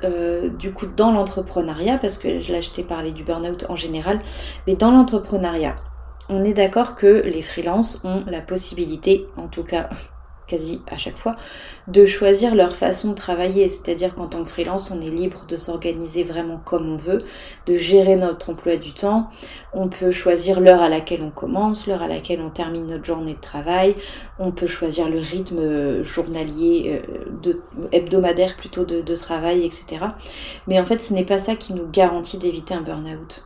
du 0.57 0.71
coup 0.71 0.85
dans 0.85 1.11
l'entrepreneuriat, 1.11 1.97
parce 1.97 2.17
que 2.17 2.29
là 2.49 2.61
je 2.61 2.69
t'ai 2.69 2.83
parlé 2.83 3.11
du 3.11 3.25
burn-out 3.25 3.65
en 3.67 3.75
général, 3.75 4.19
mais 4.65 4.77
dans 4.77 4.89
l'entrepreneuriat, 4.91 5.75
on 6.29 6.43
est 6.43 6.53
d'accord 6.53 6.95
que 6.95 7.23
les 7.25 7.41
freelances 7.41 8.01
ont 8.03 8.23
la 8.27 8.41
possibilité, 8.41 9.27
en 9.37 9.47
tout 9.47 9.63
cas 9.63 9.89
quasi 10.47 10.81
à 10.89 10.97
chaque 10.97 11.17
fois, 11.17 11.35
de 11.89 12.05
choisir 12.05 12.55
leur 12.55 12.75
façon 12.75 13.09
de 13.09 13.15
travailler. 13.15 13.67
C'est-à-dire 13.67 14.15
qu'en 14.15 14.27
tant 14.27 14.43
que 14.43 14.49
freelance, 14.49 14.91
on 14.91 15.01
est 15.01 15.09
libre 15.09 15.45
de 15.45 15.57
s'organiser 15.57 16.23
vraiment 16.23 16.61
comme 16.63 16.89
on 16.89 16.95
veut, 16.95 17.19
de 17.65 17.77
gérer 17.77 18.15
notre 18.15 18.51
emploi 18.51 18.77
du 18.77 18.93
temps. 18.93 19.29
On 19.73 19.89
peut 19.89 20.11
choisir 20.11 20.61
l'heure 20.61 20.81
à 20.81 20.87
laquelle 20.87 21.21
on 21.21 21.31
commence, 21.31 21.85
l'heure 21.85 22.01
à 22.01 22.07
laquelle 22.07 22.41
on 22.41 22.49
termine 22.49 22.87
notre 22.87 23.03
journée 23.03 23.35
de 23.35 23.41
travail. 23.41 23.95
On 24.39 24.51
peut 24.51 24.67
choisir 24.67 25.09
le 25.09 25.19
rythme 25.19 26.03
journalier, 26.03 27.01
euh, 27.45 27.53
hebdomadaire 27.91 28.55
plutôt 28.55 28.85
de, 28.85 29.01
de 29.01 29.15
travail, 29.15 29.65
etc. 29.65 29.97
Mais 30.67 30.79
en 30.79 30.85
fait, 30.85 30.99
ce 30.99 31.13
n'est 31.13 31.25
pas 31.25 31.39
ça 31.39 31.55
qui 31.55 31.73
nous 31.73 31.87
garantit 31.89 32.37
d'éviter 32.37 32.73
un 32.73 32.81
burn-out. 32.81 33.43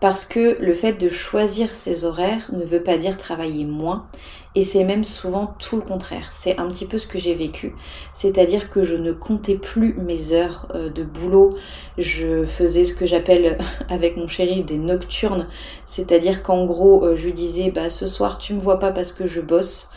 Parce 0.00 0.24
que 0.24 0.56
le 0.60 0.74
fait 0.74 0.94
de 0.94 1.08
choisir 1.08 1.70
ses 1.70 2.04
horaires 2.04 2.50
ne 2.52 2.64
veut 2.64 2.82
pas 2.82 2.98
dire 2.98 3.16
travailler 3.16 3.64
moins, 3.64 4.06
et 4.54 4.62
c'est 4.62 4.84
même 4.84 5.04
souvent 5.04 5.54
tout 5.58 5.76
le 5.76 5.82
contraire. 5.82 6.28
C'est 6.30 6.58
un 6.58 6.68
petit 6.68 6.86
peu 6.86 6.98
ce 6.98 7.06
que 7.06 7.18
j'ai 7.18 7.32
vécu. 7.32 7.74
C'est-à-dire 8.12 8.70
que 8.70 8.84
je 8.84 8.96
ne 8.96 9.12
comptais 9.12 9.54
plus 9.54 9.94
mes 9.94 10.32
heures 10.32 10.68
euh, 10.74 10.90
de 10.90 11.02
boulot. 11.02 11.56
Je 11.96 12.44
faisais 12.44 12.84
ce 12.84 12.94
que 12.94 13.06
j'appelle 13.06 13.58
avec 13.88 14.16
mon 14.16 14.28
chéri 14.28 14.62
des 14.62 14.76
nocturnes. 14.76 15.48
C'est-à-dire 15.86 16.42
qu'en 16.42 16.66
gros, 16.66 17.04
euh, 17.04 17.16
je 17.16 17.24
lui 17.24 17.32
disais, 17.32 17.70
bah 17.70 17.88
ce 17.88 18.06
soir 18.06 18.38
tu 18.38 18.52
me 18.52 18.60
vois 18.60 18.78
pas 18.78 18.92
parce 18.92 19.12
que 19.12 19.26
je 19.26 19.40
bosse. 19.40 19.88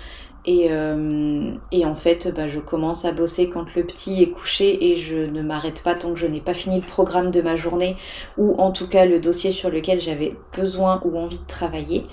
Euh, 0.48 1.52
et, 1.72 1.86
en 1.86 1.96
fait, 1.96 2.32
bah, 2.36 2.48
je 2.48 2.60
commence 2.60 3.06
à 3.06 3.12
bosser 3.12 3.50
quand 3.50 3.66
le 3.76 3.84
petit 3.84 4.22
est 4.22 4.30
couché 4.30 4.92
et 4.92 4.96
je 4.96 5.18
ne 5.18 5.42
m'arrête 5.42 5.82
pas 5.84 5.96
tant 5.96 6.14
que 6.14 6.20
je 6.20 6.28
n'ai 6.28 6.40
pas 6.40 6.54
fini 6.54 6.80
le 6.80 6.86
programme 6.86 7.32
de 7.32 7.42
ma 7.42 7.56
journée 7.56 7.96
ou 8.38 8.56
en 8.60 8.72
tout 8.72 8.88
cas 8.88 9.06
le 9.06 9.20
dossier 9.20 9.52
sur 9.52 9.70
lequel 9.70 10.00
j'avais 10.00 10.36
besoin 10.56 11.02
ou 11.04 11.18
envie 11.18 11.40
de 11.40 11.48
travailler. 11.48 12.06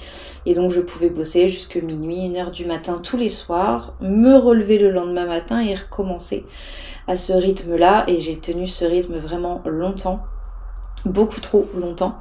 Et 0.46 0.54
donc 0.54 0.70
je 0.70 0.80
pouvais 0.80 1.10
bosser 1.10 1.48
jusque 1.48 1.76
minuit, 1.76 2.24
une 2.24 2.36
heure 2.36 2.50
du 2.50 2.64
matin 2.64 3.00
tous 3.02 3.16
les 3.16 3.28
soirs, 3.28 3.94
me 4.00 4.34
relever 4.36 4.78
le 4.78 4.90
lendemain 4.90 5.26
matin 5.26 5.60
et 5.60 5.74
recommencer 5.74 6.44
à 7.06 7.16
ce 7.16 7.32
rythme-là. 7.32 8.04
Et 8.08 8.18
j'ai 8.18 8.38
tenu 8.38 8.66
ce 8.66 8.84
rythme 8.84 9.18
vraiment 9.18 9.62
longtemps, 9.66 10.20
beaucoup 11.04 11.40
trop 11.40 11.68
longtemps. 11.74 12.20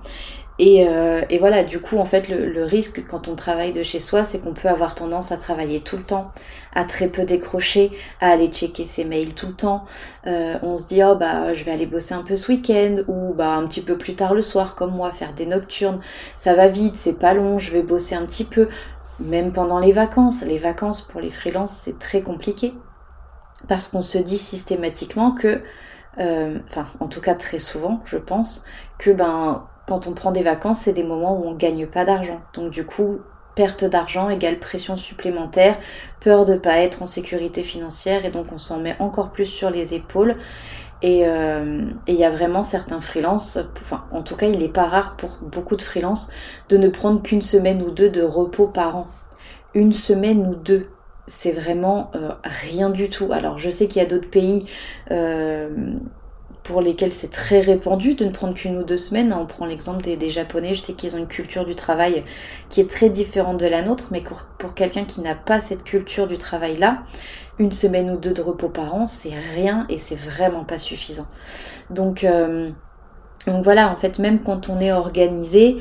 Euh, 0.62 1.22
et, 1.30 1.40
voilà, 1.40 1.64
du 1.64 1.80
coup, 1.80 1.98
en 1.98 2.06
fait, 2.06 2.30
le, 2.30 2.64
risque 2.64 3.04
quand 3.08 3.28
on 3.28 3.36
travaille 3.36 3.74
de 3.74 3.84
chez 3.84 4.00
soi, 4.00 4.26
c'est 4.26 4.40
qu'on 4.40 4.54
peut 4.54 4.68
avoir 4.68 4.94
tendance 4.96 5.32
à 5.32 5.38
travailler 5.38 5.80
tout 5.80 5.98
le 5.98 6.04
temps, 6.04 6.32
à 6.76 6.84
très 6.84 7.08
peu 7.08 7.24
décrocher, 7.26 7.92
à 8.20 8.30
aller 8.30 8.48
checker 8.48 8.86
ses 8.86 9.04
mails 9.04 9.34
tout 9.34 9.48
le 9.48 9.54
temps. 9.54 9.86
Euh, 10.28 10.58
on 10.62 10.76
se 10.76 10.88
dit, 10.88 11.02
oh 11.04 11.16
bah, 11.16 11.54
je 11.54 11.64
vais 11.64 11.72
aller 11.72 11.88
bosser 11.88 12.14
un 12.14 12.22
peu 12.22 12.38
ce 12.38 12.52
week-end, 12.52 12.98
ou 13.08 13.34
bah, 13.34 13.54
un 13.54 13.66
petit 13.66 13.82
peu 13.82 13.98
plus 13.98 14.16
tard 14.16 14.36
le 14.36 14.42
soir, 14.44 14.76
comme 14.76 14.94
moi, 14.94 15.12
faire 15.12 15.34
des 15.34 15.48
nocturnes. 15.48 16.00
Ça 16.36 16.54
va 16.54 16.68
vite, 16.68 16.96
c'est 16.96 17.18
pas 17.18 17.34
long, 17.34 17.58
je 17.58 17.72
vais 17.72 17.82
bosser 17.82 18.16
un 18.16 18.26
petit 18.26 18.46
peu. 18.46 18.68
Même 19.20 19.54
pendant 19.54 19.80
les 19.80 19.92
vacances. 19.92 20.44
Les 20.44 20.58
vacances 20.58 21.02
pour 21.02 21.22
les 21.22 21.30
freelances, 21.30 21.74
c'est 21.74 22.00
très 22.00 22.22
compliqué. 22.22 22.74
Parce 23.68 23.88
qu'on 23.88 24.02
se 24.02 24.18
dit 24.18 24.38
systématiquement 24.38 25.32
que, 25.32 25.62
enfin, 26.18 26.88
en 27.00 27.08
tout 27.08 27.22
cas 27.22 27.36
très 27.36 27.60
souvent, 27.60 28.02
je 28.06 28.18
pense, 28.18 28.66
que 28.98 29.12
ben 29.12 29.68
quand 29.88 30.08
on 30.08 30.14
prend 30.14 30.32
des 30.32 30.44
vacances, 30.44 30.80
c'est 30.80 30.94
des 30.94 31.04
moments 31.04 31.38
où 31.38 31.48
on 31.48 31.56
gagne 31.56 31.88
pas 31.88 32.06
d'argent. 32.06 32.42
Donc 32.54 32.72
du 32.72 32.86
coup, 32.86 33.20
perte 33.56 33.84
d'argent 33.84 34.30
égale 34.30 34.60
pression 34.60 34.96
supplémentaire, 34.98 35.78
peur 36.20 36.46
de 36.46 36.56
pas 36.56 36.78
être 36.78 37.02
en 37.02 37.06
sécurité 37.06 37.64
financière 37.64 38.26
et 38.26 38.32
donc 38.32 38.48
on 38.54 38.58
s'en 38.58 38.80
met 38.80 38.96
encore 39.00 39.32
plus 39.32 39.46
sur 39.46 39.70
les 39.70 39.94
épaules. 39.94 40.36
Et 41.04 41.28
euh, 41.28 41.82
il 42.08 42.14
y 42.14 42.24
a 42.24 42.30
vraiment 42.30 42.62
certains 42.62 43.02
freelances, 43.02 43.58
enfin 43.82 44.06
en 44.12 44.22
tout 44.22 44.36
cas 44.36 44.46
il 44.46 44.60
n'est 44.60 44.70
pas 44.70 44.86
rare 44.86 45.16
pour 45.18 45.40
beaucoup 45.42 45.76
de 45.76 45.82
freelances 45.82 46.30
de 46.70 46.78
ne 46.78 46.90
prendre 46.90 47.24
qu'une 47.24 47.42
semaine 47.42 47.82
ou 47.82 47.90
deux 47.90 48.10
de 48.10 48.22
repos 48.22 48.68
par 48.68 48.96
an. 48.96 49.08
Une 49.74 49.94
semaine 49.94 50.46
ou 50.46 50.54
deux, 50.54 50.84
c'est 51.28 51.52
vraiment 51.52 52.12
euh, 52.16 52.32
rien 52.44 52.90
du 52.90 53.10
tout. 53.10 53.32
Alors 53.32 53.58
je 53.58 53.70
sais 53.70 53.88
qu'il 53.88 54.02
y 54.02 54.06
a 54.06 54.08
d'autres 54.08 54.30
pays 54.30 54.66
euh, 55.12 55.70
pour 56.64 56.82
lesquels 56.82 57.12
c'est 57.12 57.32
très 57.32 57.60
répandu 57.60 58.14
de 58.14 58.26
ne 58.26 58.32
prendre 58.32 58.54
qu'une 58.54 58.78
ou 58.78 58.84
deux 58.84 58.98
semaines. 58.98 59.34
On 59.34 59.46
prend 59.46 59.66
l'exemple 59.66 60.04
des, 60.04 60.30
Japonais, 60.30 60.76
je 60.76 60.82
sais 60.82 60.94
qu'ils 60.94 61.16
ont 61.16 61.20
une 61.20 61.28
culture 61.28 61.66
du 61.66 61.76
travail 61.76 62.24
qui 62.70 62.82
est 62.82 62.90
très 62.90 63.10
différente 63.10 63.58
de 63.58 63.66
la 63.66 63.82
nôtre, 63.82 64.10
mais 64.12 64.22
pour, 64.22 64.74
quelqu'un 64.74 65.06
qui 65.06 65.22
n'a 65.22 65.36
pas 65.36 65.60
cette 65.60 65.84
culture 65.84 66.28
du 66.28 66.38
travail-là, 66.38 67.04
une 67.60 67.72
semaine 67.72 68.12
ou 68.12 68.18
deux 68.18 68.34
de 68.34 68.42
repos 68.42 68.70
par 68.70 68.94
an, 68.94 69.06
c'est 69.06 69.34
rien 69.56 69.86
et 69.90 69.98
c'est 69.98 70.16
vraiment 70.16 70.64
pas 70.64 70.78
suffisant. 70.78 71.28
Donc, 71.90 72.24
euh, 72.24 72.70
donc 73.48 73.64
voilà, 73.64 73.92
en 73.92 73.96
fait, 73.96 74.20
même 74.20 74.42
quand 74.44 74.70
on 74.70 74.80
est 74.80 74.92
organisé, 74.92 75.78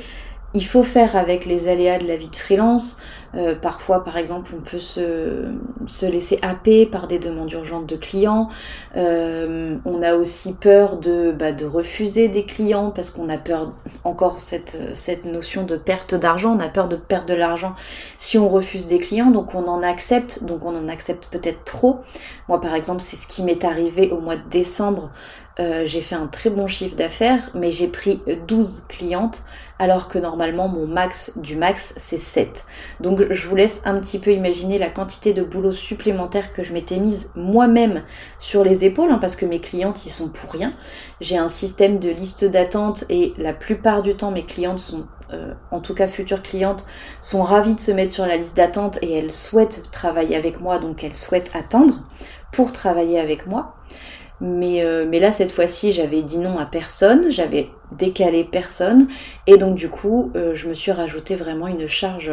il 0.53 0.65
faut 0.65 0.83
faire 0.83 1.15
avec 1.15 1.47
les 1.47 1.69
aléas 1.69 1.99
de 1.99 2.07
la 2.07 2.17
vie 2.17 2.29
de 2.29 2.37
freelance. 2.37 2.99
Euh, 3.37 3.55
parfois, 3.55 4.03
par 4.03 4.17
exemple, 4.17 4.53
on 4.57 4.61
peut 4.61 4.81
se, 4.81 5.53
se, 5.87 6.05
laisser 6.05 6.41
happer 6.43 6.87
par 6.87 7.07
des 7.07 7.21
demandes 7.21 7.53
urgentes 7.53 7.87
de 7.87 7.95
clients. 7.95 8.49
Euh, 8.97 9.77
on 9.85 10.03
a 10.03 10.17
aussi 10.17 10.55
peur 10.55 10.97
de, 10.97 11.31
bah, 11.31 11.53
de 11.53 11.65
refuser 11.65 12.27
des 12.27 12.45
clients 12.45 12.91
parce 12.91 13.11
qu'on 13.11 13.29
a 13.29 13.39
peur, 13.39 13.73
encore 14.03 14.41
cette, 14.41 14.77
cette 14.95 15.25
notion 15.25 15.63
de 15.63 15.77
perte 15.77 16.17
d'argent, 16.17 16.57
on 16.57 16.61
a 16.61 16.69
peur 16.69 16.89
de 16.89 16.97
perdre 16.97 17.27
de 17.27 17.35
l'argent 17.35 17.75
si 18.19 18.37
on 18.37 18.49
refuse 18.49 18.89
des 18.89 18.99
clients, 18.99 19.31
donc 19.31 19.55
on 19.55 19.69
en 19.69 19.85
accepte, 19.85 20.43
donc 20.43 20.65
on 20.65 20.75
en 20.75 20.89
accepte 20.89 21.29
peut-être 21.31 21.63
trop. 21.63 22.01
Moi, 22.49 22.61
par 22.61 22.75
exemple, 22.75 23.01
c'est 23.01 23.17
ce 23.17 23.29
qui 23.29 23.45
m'est 23.45 23.65
arrivé 23.65 24.11
au 24.11 24.19
mois 24.19 24.37
de 24.37 24.49
décembre. 24.51 25.11
Euh, 25.61 25.83
j'ai 25.85 26.01
fait 26.01 26.15
un 26.15 26.27
très 26.27 26.51
bon 26.51 26.67
chiffre 26.67 26.97
d'affaires, 26.97 27.51
mais 27.55 27.71
j'ai 27.71 27.87
pris 27.87 28.23
12 28.49 28.85
clientes 28.89 29.43
alors 29.81 30.09
que 30.09 30.19
normalement 30.19 30.69
mon 30.69 30.87
max 30.87 31.33
du 31.37 31.57
max 31.57 31.95
c'est 31.97 32.19
7. 32.19 32.65
Donc 33.01 33.33
je 33.33 33.49
vous 33.49 33.57
laisse 33.57 33.81
un 33.85 33.99
petit 33.99 34.19
peu 34.19 34.31
imaginer 34.31 34.79
la 34.79 34.91
quantité 34.91 35.33
de 35.33 35.43
boulot 35.43 35.73
supplémentaire 35.73 36.53
que 36.53 36.63
je 36.63 36.73
m'étais 36.73 36.99
mise 36.99 37.31
moi-même 37.35 38.03
sur 38.39 38.63
les 38.63 38.85
épaules, 38.85 39.11
hein, 39.11 39.19
parce 39.19 39.37
que 39.37 39.47
mes 39.47 39.59
clientes 39.59 40.05
y 40.05 40.11
sont 40.11 40.29
pour 40.29 40.53
rien. 40.53 40.73
J'ai 41.21 41.39
un 41.39 41.49
système 41.49 41.99
de 41.99 42.11
liste 42.11 42.45
d'attente 42.45 43.05
et 43.09 43.33
la 43.39 43.55
plupart 43.55 44.03
du 44.03 44.15
temps 44.15 44.31
mes 44.31 44.45
clientes 44.45 44.79
sont 44.79 45.07
euh, 45.33 45.55
en 45.71 45.81
tout 45.81 45.95
cas 45.95 46.09
futures 46.09 46.43
clientes, 46.43 46.85
sont 47.23 47.43
ravies 47.43 47.75
de 47.75 47.81
se 47.81 47.93
mettre 47.93 48.13
sur 48.13 48.27
la 48.27 48.37
liste 48.37 48.57
d'attente 48.57 48.99
et 49.01 49.13
elles 49.13 49.33
souhaitent 49.33 49.91
travailler 49.91 50.37
avec 50.37 50.61
moi, 50.61 50.79
donc 50.79 51.05
elles 51.05 51.17
souhaitent 51.17 51.53
attendre 51.55 51.95
pour 52.53 52.73
travailler 52.73 53.19
avec 53.19 53.47
moi. 53.47 53.77
Mais, 54.41 54.83
euh, 54.83 55.07
mais 55.09 55.21
là, 55.21 55.33
cette 55.33 55.53
fois-ci, 55.53 55.93
j'avais 55.93 56.23
dit 56.23 56.39
non 56.39 56.59
à 56.59 56.67
personne, 56.67 57.31
j'avais 57.31 57.69
décalé 57.93 58.45
personne, 58.45 59.09
et 59.47 59.59
donc 59.59 59.75
du 59.75 59.89
coup, 59.91 60.33
euh, 60.35 60.55
je 60.55 60.69
me 60.69 60.75
suis 60.75 60.93
rajouté 60.93 61.37
vraiment 61.37 61.67
une 61.67 61.89
charge 61.89 62.33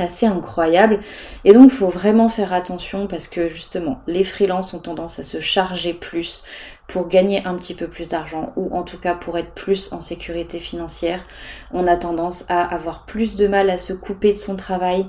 assez 0.00 0.26
incroyable. 0.26 1.00
Et 1.44 1.52
donc, 1.52 1.70
faut 1.70 1.88
vraiment 1.88 2.28
faire 2.28 2.52
attention 2.52 3.06
parce 3.06 3.28
que 3.28 3.48
justement, 3.48 4.00
les 4.06 4.24
freelances 4.24 4.74
ont 4.74 4.78
tendance 4.78 5.18
à 5.18 5.22
se 5.22 5.40
charger 5.40 5.92
plus 5.92 6.44
pour 6.86 7.08
gagner 7.08 7.44
un 7.44 7.54
petit 7.56 7.74
peu 7.74 7.86
plus 7.86 8.08
d'argent 8.08 8.52
ou 8.56 8.74
en 8.74 8.82
tout 8.82 8.98
cas 8.98 9.14
pour 9.14 9.36
être 9.36 9.52
plus 9.52 9.92
en 9.92 10.00
sécurité 10.00 10.58
financière. 10.58 11.22
On 11.70 11.86
a 11.86 11.96
tendance 11.96 12.44
à 12.48 12.62
avoir 12.62 13.04
plus 13.04 13.36
de 13.36 13.46
mal 13.46 13.68
à 13.68 13.76
se 13.76 13.92
couper 13.92 14.32
de 14.32 14.38
son 14.38 14.56
travail, 14.56 15.06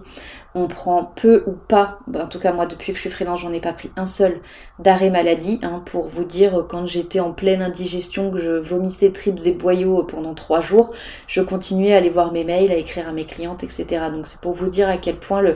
on 0.55 0.67
prend 0.67 1.11
peu 1.15 1.43
ou 1.45 1.51
pas, 1.51 1.99
bah, 2.07 2.23
en 2.25 2.27
tout 2.27 2.39
cas 2.39 2.51
moi 2.51 2.65
depuis 2.65 2.91
que 2.91 2.97
je 2.97 3.01
suis 3.01 3.09
freelance 3.09 3.41
j'en 3.41 3.53
ai 3.53 3.59
pas 3.59 3.73
pris 3.73 3.91
un 3.95 4.05
seul 4.05 4.39
d'arrêt 4.79 5.09
maladie, 5.09 5.59
hein, 5.61 5.81
pour 5.85 6.07
vous 6.07 6.23
dire 6.23 6.65
quand 6.69 6.85
j'étais 6.87 7.19
en 7.19 7.31
pleine 7.31 7.61
indigestion, 7.61 8.31
que 8.31 8.39
je 8.39 8.51
vomissais 8.51 9.11
tripes 9.11 9.39
et 9.45 9.51
boyaux 9.51 10.03
pendant 10.03 10.33
trois 10.33 10.61
jours, 10.61 10.91
je 11.27 11.41
continuais 11.41 11.93
à 11.93 11.97
aller 11.97 12.09
voir 12.09 12.31
mes 12.31 12.43
mails, 12.43 12.71
à 12.71 12.75
écrire 12.75 13.07
à 13.07 13.11
mes 13.11 13.25
clientes, 13.25 13.63
etc. 13.63 13.85
Donc 14.11 14.25
c'est 14.27 14.41
pour 14.41 14.53
vous 14.53 14.69
dire 14.69 14.89
à 14.89 14.97
quel 14.97 15.17
point 15.17 15.41
le, 15.41 15.55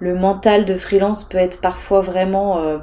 le 0.00 0.14
mental 0.14 0.64
de 0.64 0.76
freelance 0.76 1.24
peut 1.24 1.38
être 1.38 1.60
parfois 1.60 2.00
vraiment 2.00 2.58
euh, 2.58 2.78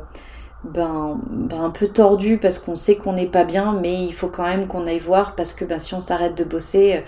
ben, 0.63 1.19
ben, 1.29 1.61
un 1.61 1.69
peu 1.69 1.87
tordu 1.87 2.37
parce 2.37 2.59
qu'on 2.59 2.75
sait 2.75 2.95
qu'on 2.95 3.13
n'est 3.13 3.25
pas 3.25 3.43
bien, 3.43 3.73
mais 3.81 4.03
il 4.05 4.13
faut 4.13 4.27
quand 4.27 4.43
même 4.43 4.67
qu'on 4.67 4.85
aille 4.85 4.99
voir 4.99 5.35
parce 5.35 5.53
que 5.53 5.65
ben, 5.65 5.79
si 5.79 5.93
on 5.93 5.99
s'arrête 5.99 6.37
de 6.37 6.43
bosser, 6.43 7.03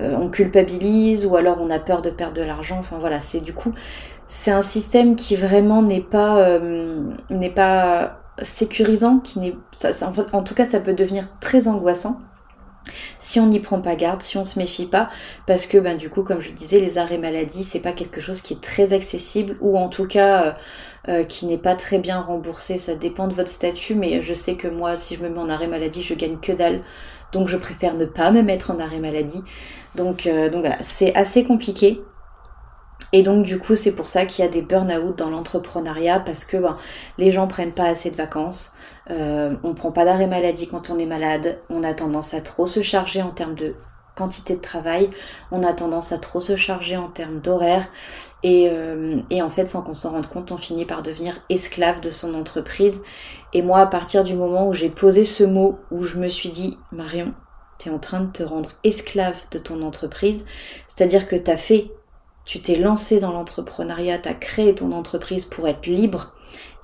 euh, 0.00 0.16
on 0.16 0.28
culpabilise 0.28 1.26
ou 1.26 1.36
alors 1.36 1.58
on 1.60 1.70
a 1.70 1.78
peur 1.78 2.02
de 2.02 2.10
perdre 2.10 2.34
de 2.34 2.42
l'argent. 2.42 2.76
Enfin 2.78 2.98
voilà, 2.98 3.20
c'est 3.20 3.40
du 3.40 3.52
coup, 3.52 3.72
c'est 4.26 4.50
un 4.50 4.62
système 4.62 5.16
qui 5.16 5.36
vraiment 5.36 5.82
n'est 5.82 6.00
pas, 6.00 6.38
euh, 6.38 7.12
sécurisant, 8.42 9.18
qui 9.18 9.38
n'est, 9.38 9.54
en 10.32 10.42
tout 10.42 10.54
cas, 10.54 10.64
ça 10.64 10.80
peut 10.80 10.94
devenir 10.94 11.24
très 11.40 11.68
angoissant 11.68 12.20
si 13.18 13.38
on 13.38 13.46
n'y 13.46 13.60
prend 13.60 13.80
pas 13.80 13.94
garde, 13.94 14.22
si 14.22 14.38
on 14.38 14.46
se 14.46 14.58
méfie 14.58 14.86
pas, 14.86 15.08
parce 15.46 15.66
que 15.66 15.76
ben, 15.76 15.98
du 15.98 16.08
coup, 16.08 16.22
comme 16.22 16.40
je 16.40 16.50
disais, 16.50 16.80
les 16.80 16.96
arrêts 16.96 17.18
maladie, 17.18 17.62
c'est 17.62 17.80
pas 17.80 17.92
quelque 17.92 18.22
chose 18.22 18.40
qui 18.40 18.54
est 18.54 18.60
très 18.60 18.94
accessible, 18.94 19.56
ou 19.60 19.76
en 19.76 19.88
tout 19.88 20.06
cas 20.06 20.56
euh, 21.08 21.24
qui 21.24 21.46
n'est 21.46 21.58
pas 21.58 21.74
très 21.76 21.98
bien 21.98 22.20
remboursé. 22.20 22.76
Ça 22.76 22.94
dépend 22.94 23.26
de 23.26 23.32
votre 23.32 23.48
statut, 23.48 23.94
mais 23.94 24.20
je 24.20 24.34
sais 24.34 24.54
que 24.54 24.68
moi, 24.68 24.96
si 24.96 25.16
je 25.16 25.22
me 25.22 25.30
mets 25.30 25.38
en 25.38 25.48
arrêt 25.48 25.66
maladie, 25.66 26.02
je 26.02 26.14
gagne 26.14 26.38
que 26.38 26.52
dalle. 26.52 26.82
Donc 27.32 27.48
je 27.48 27.56
préfère 27.56 27.94
ne 27.94 28.04
pas 28.04 28.30
me 28.30 28.42
mettre 28.42 28.70
en 28.70 28.78
arrêt 28.78 28.98
maladie. 28.98 29.42
Donc, 29.94 30.26
euh, 30.26 30.50
donc 30.50 30.60
voilà, 30.60 30.78
c'est 30.82 31.14
assez 31.14 31.44
compliqué. 31.44 32.02
Et 33.12 33.22
donc 33.22 33.44
du 33.44 33.58
coup, 33.58 33.74
c'est 33.74 33.92
pour 33.92 34.08
ça 34.08 34.24
qu'il 34.24 34.44
y 34.44 34.48
a 34.48 34.50
des 34.50 34.62
burn-out 34.62 35.18
dans 35.18 35.30
l'entrepreneuriat 35.30 36.20
parce 36.20 36.44
que 36.44 36.56
ben, 36.56 36.76
les 37.18 37.32
gens 37.32 37.48
prennent 37.48 37.72
pas 37.72 37.86
assez 37.86 38.10
de 38.10 38.16
vacances, 38.16 38.72
euh, 39.10 39.54
on 39.64 39.74
prend 39.74 39.90
pas 39.90 40.04
d'arrêt 40.04 40.28
maladie 40.28 40.68
quand 40.68 40.90
on 40.90 40.98
est 40.98 41.06
malade, 41.06 41.58
on 41.70 41.82
a 41.82 41.92
tendance 41.92 42.34
à 42.34 42.40
trop 42.40 42.66
se 42.66 42.82
charger 42.82 43.20
en 43.20 43.30
termes 43.30 43.56
de 43.56 43.74
quantité 44.14 44.54
de 44.54 44.60
travail, 44.60 45.10
on 45.50 45.64
a 45.64 45.72
tendance 45.72 46.12
à 46.12 46.18
trop 46.18 46.40
se 46.40 46.54
charger 46.54 46.96
en 46.96 47.08
termes 47.08 47.40
d'horaire. 47.40 47.88
Et, 48.42 48.68
euh, 48.70 49.20
et, 49.30 49.42
en 49.42 49.50
fait 49.50 49.66
sans 49.66 49.82
qu'on 49.82 49.94
s'en 49.94 50.12
rende 50.12 50.28
compte 50.28 50.52
on 50.52 50.56
finit 50.56 50.84
par 50.84 51.02
devenir 51.02 51.36
esclave 51.48 52.00
de 52.00 52.10
son 52.10 52.34
entreprise. 52.34 53.02
Et 53.52 53.62
moi 53.62 53.80
à 53.80 53.86
partir 53.86 54.22
du 54.22 54.34
moment 54.34 54.68
où 54.68 54.72
j'ai 54.72 54.88
posé 54.88 55.24
ce 55.24 55.42
mot 55.42 55.80
où 55.90 56.04
je 56.04 56.16
me 56.18 56.28
suis 56.28 56.50
dit 56.50 56.78
Marion 56.92 57.34
tu 57.80 57.88
es 57.88 57.92
en 57.92 57.98
train 57.98 58.20
de 58.20 58.30
te 58.30 58.44
rendre 58.44 58.70
esclave 58.84 59.36
de 59.50 59.58
ton 59.58 59.82
entreprise 59.82 60.44
c'est 60.86 61.02
à 61.02 61.06
dire 61.08 61.26
que 61.26 61.36
tu 61.36 61.56
fait 61.56 61.90
tu 62.50 62.60
t'es 62.60 62.74
lancé 62.74 63.20
dans 63.20 63.30
l'entrepreneuriat, 63.30 64.18
tu 64.18 64.28
as 64.28 64.34
créé 64.34 64.74
ton 64.74 64.90
entreprise 64.90 65.44
pour 65.44 65.68
être 65.68 65.86
libre, 65.86 66.34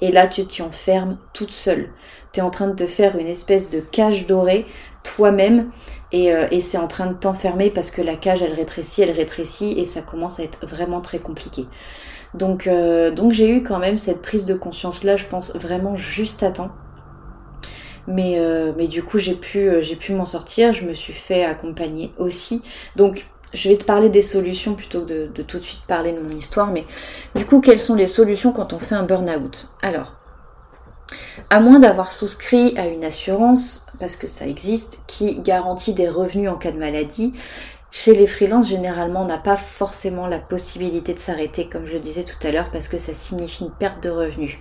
et 0.00 0.12
là 0.12 0.28
tu 0.28 0.46
t'y 0.46 0.62
enfermes 0.62 1.18
toute 1.32 1.50
seule. 1.50 1.90
Tu 2.32 2.38
es 2.38 2.42
en 2.44 2.50
train 2.50 2.68
de 2.68 2.74
te 2.76 2.86
faire 2.86 3.18
une 3.18 3.26
espèce 3.26 3.68
de 3.68 3.80
cage 3.80 4.26
dorée 4.26 4.64
toi-même, 5.02 5.72
euh, 6.14 6.46
et, 6.52 6.60
c'est 6.60 6.78
en 6.78 6.86
train 6.86 7.06
de 7.06 7.14
t'enfermer 7.14 7.70
parce 7.70 7.90
que 7.90 8.00
la 8.00 8.14
cage 8.14 8.42
elle 8.42 8.52
rétrécit, 8.52 9.02
elle 9.02 9.10
rétrécit, 9.10 9.72
et 9.76 9.84
ça 9.84 10.02
commence 10.02 10.38
à 10.38 10.44
être 10.44 10.66
vraiment 10.66 11.00
très 11.00 11.18
compliqué. 11.18 11.66
Donc, 12.34 12.68
euh, 12.68 13.10
donc 13.10 13.32
j'ai 13.32 13.50
eu 13.50 13.64
quand 13.64 13.80
même 13.80 13.98
cette 13.98 14.22
prise 14.22 14.44
de 14.44 14.54
conscience 14.54 15.02
là, 15.02 15.16
je 15.16 15.24
pense 15.24 15.56
vraiment 15.56 15.96
juste 15.96 16.44
à 16.44 16.52
temps. 16.52 16.70
Mais, 18.08 18.38
euh, 18.38 18.72
mais 18.76 18.86
du 18.86 19.02
coup 19.02 19.18
j'ai 19.18 19.34
pu, 19.34 19.70
j'ai 19.80 19.96
pu 19.96 20.12
m'en 20.12 20.26
sortir, 20.26 20.72
je 20.72 20.84
me 20.84 20.94
suis 20.94 21.12
fait 21.12 21.44
accompagner 21.44 22.12
aussi. 22.18 22.62
Donc 22.94 23.26
je 23.52 23.68
vais 23.68 23.76
te 23.76 23.84
parler 23.84 24.08
des 24.08 24.22
solutions 24.22 24.74
plutôt 24.74 25.00
que 25.00 25.28
de, 25.28 25.42
tout 25.42 25.58
de 25.58 25.62
suite 25.62 25.82
parler 25.86 26.12
de 26.12 26.20
mon 26.20 26.30
histoire, 26.30 26.70
mais 26.70 26.84
du 27.34 27.44
coup, 27.44 27.60
quelles 27.60 27.80
sont 27.80 27.94
les 27.94 28.06
solutions 28.06 28.52
quand 28.52 28.72
on 28.72 28.78
fait 28.78 28.94
un 28.94 29.02
burn-out? 29.02 29.68
Alors, 29.82 30.14
à 31.50 31.60
moins 31.60 31.78
d'avoir 31.78 32.12
souscrit 32.12 32.76
à 32.76 32.86
une 32.86 33.04
assurance, 33.04 33.86
parce 34.00 34.16
que 34.16 34.26
ça 34.26 34.46
existe, 34.46 35.00
qui 35.06 35.40
garantit 35.40 35.94
des 35.94 36.08
revenus 36.08 36.50
en 36.50 36.56
cas 36.56 36.72
de 36.72 36.78
maladie, 36.78 37.32
chez 37.96 38.14
les 38.14 38.26
freelances, 38.26 38.68
généralement, 38.68 39.22
on 39.22 39.26
n'a 39.26 39.38
pas 39.38 39.56
forcément 39.56 40.26
la 40.26 40.38
possibilité 40.38 41.14
de 41.14 41.18
s'arrêter, 41.18 41.66
comme 41.66 41.86
je 41.86 41.96
disais 41.96 42.24
tout 42.24 42.36
à 42.46 42.50
l'heure, 42.50 42.70
parce 42.70 42.88
que 42.88 42.98
ça 42.98 43.14
signifie 43.14 43.64
une 43.64 43.70
perte 43.70 44.02
de 44.02 44.10
revenus. 44.10 44.58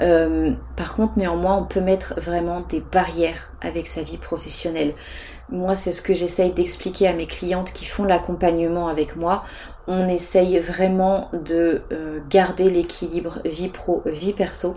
Euh, 0.00 0.52
par 0.76 0.94
contre, 0.94 1.14
néanmoins, 1.16 1.56
on 1.56 1.64
peut 1.64 1.80
mettre 1.80 2.20
vraiment 2.20 2.60
des 2.60 2.80
barrières 2.80 3.50
avec 3.62 3.86
sa 3.86 4.02
vie 4.02 4.18
professionnelle. 4.18 4.92
Moi, 5.48 5.76
c'est 5.76 5.92
ce 5.92 6.02
que 6.02 6.12
j'essaye 6.12 6.50
d'expliquer 6.50 7.06
à 7.06 7.12
mes 7.12 7.26
clientes 7.26 7.72
qui 7.72 7.84
font 7.84 8.02
l'accompagnement 8.02 8.88
avec 8.88 9.14
moi. 9.14 9.44
On 9.86 10.08
essaye 10.08 10.58
vraiment 10.58 11.30
de 11.32 11.82
euh, 11.92 12.18
garder 12.28 12.68
l'équilibre 12.68 13.38
vie 13.44 13.68
pro, 13.68 14.02
vie 14.06 14.32
perso. 14.32 14.74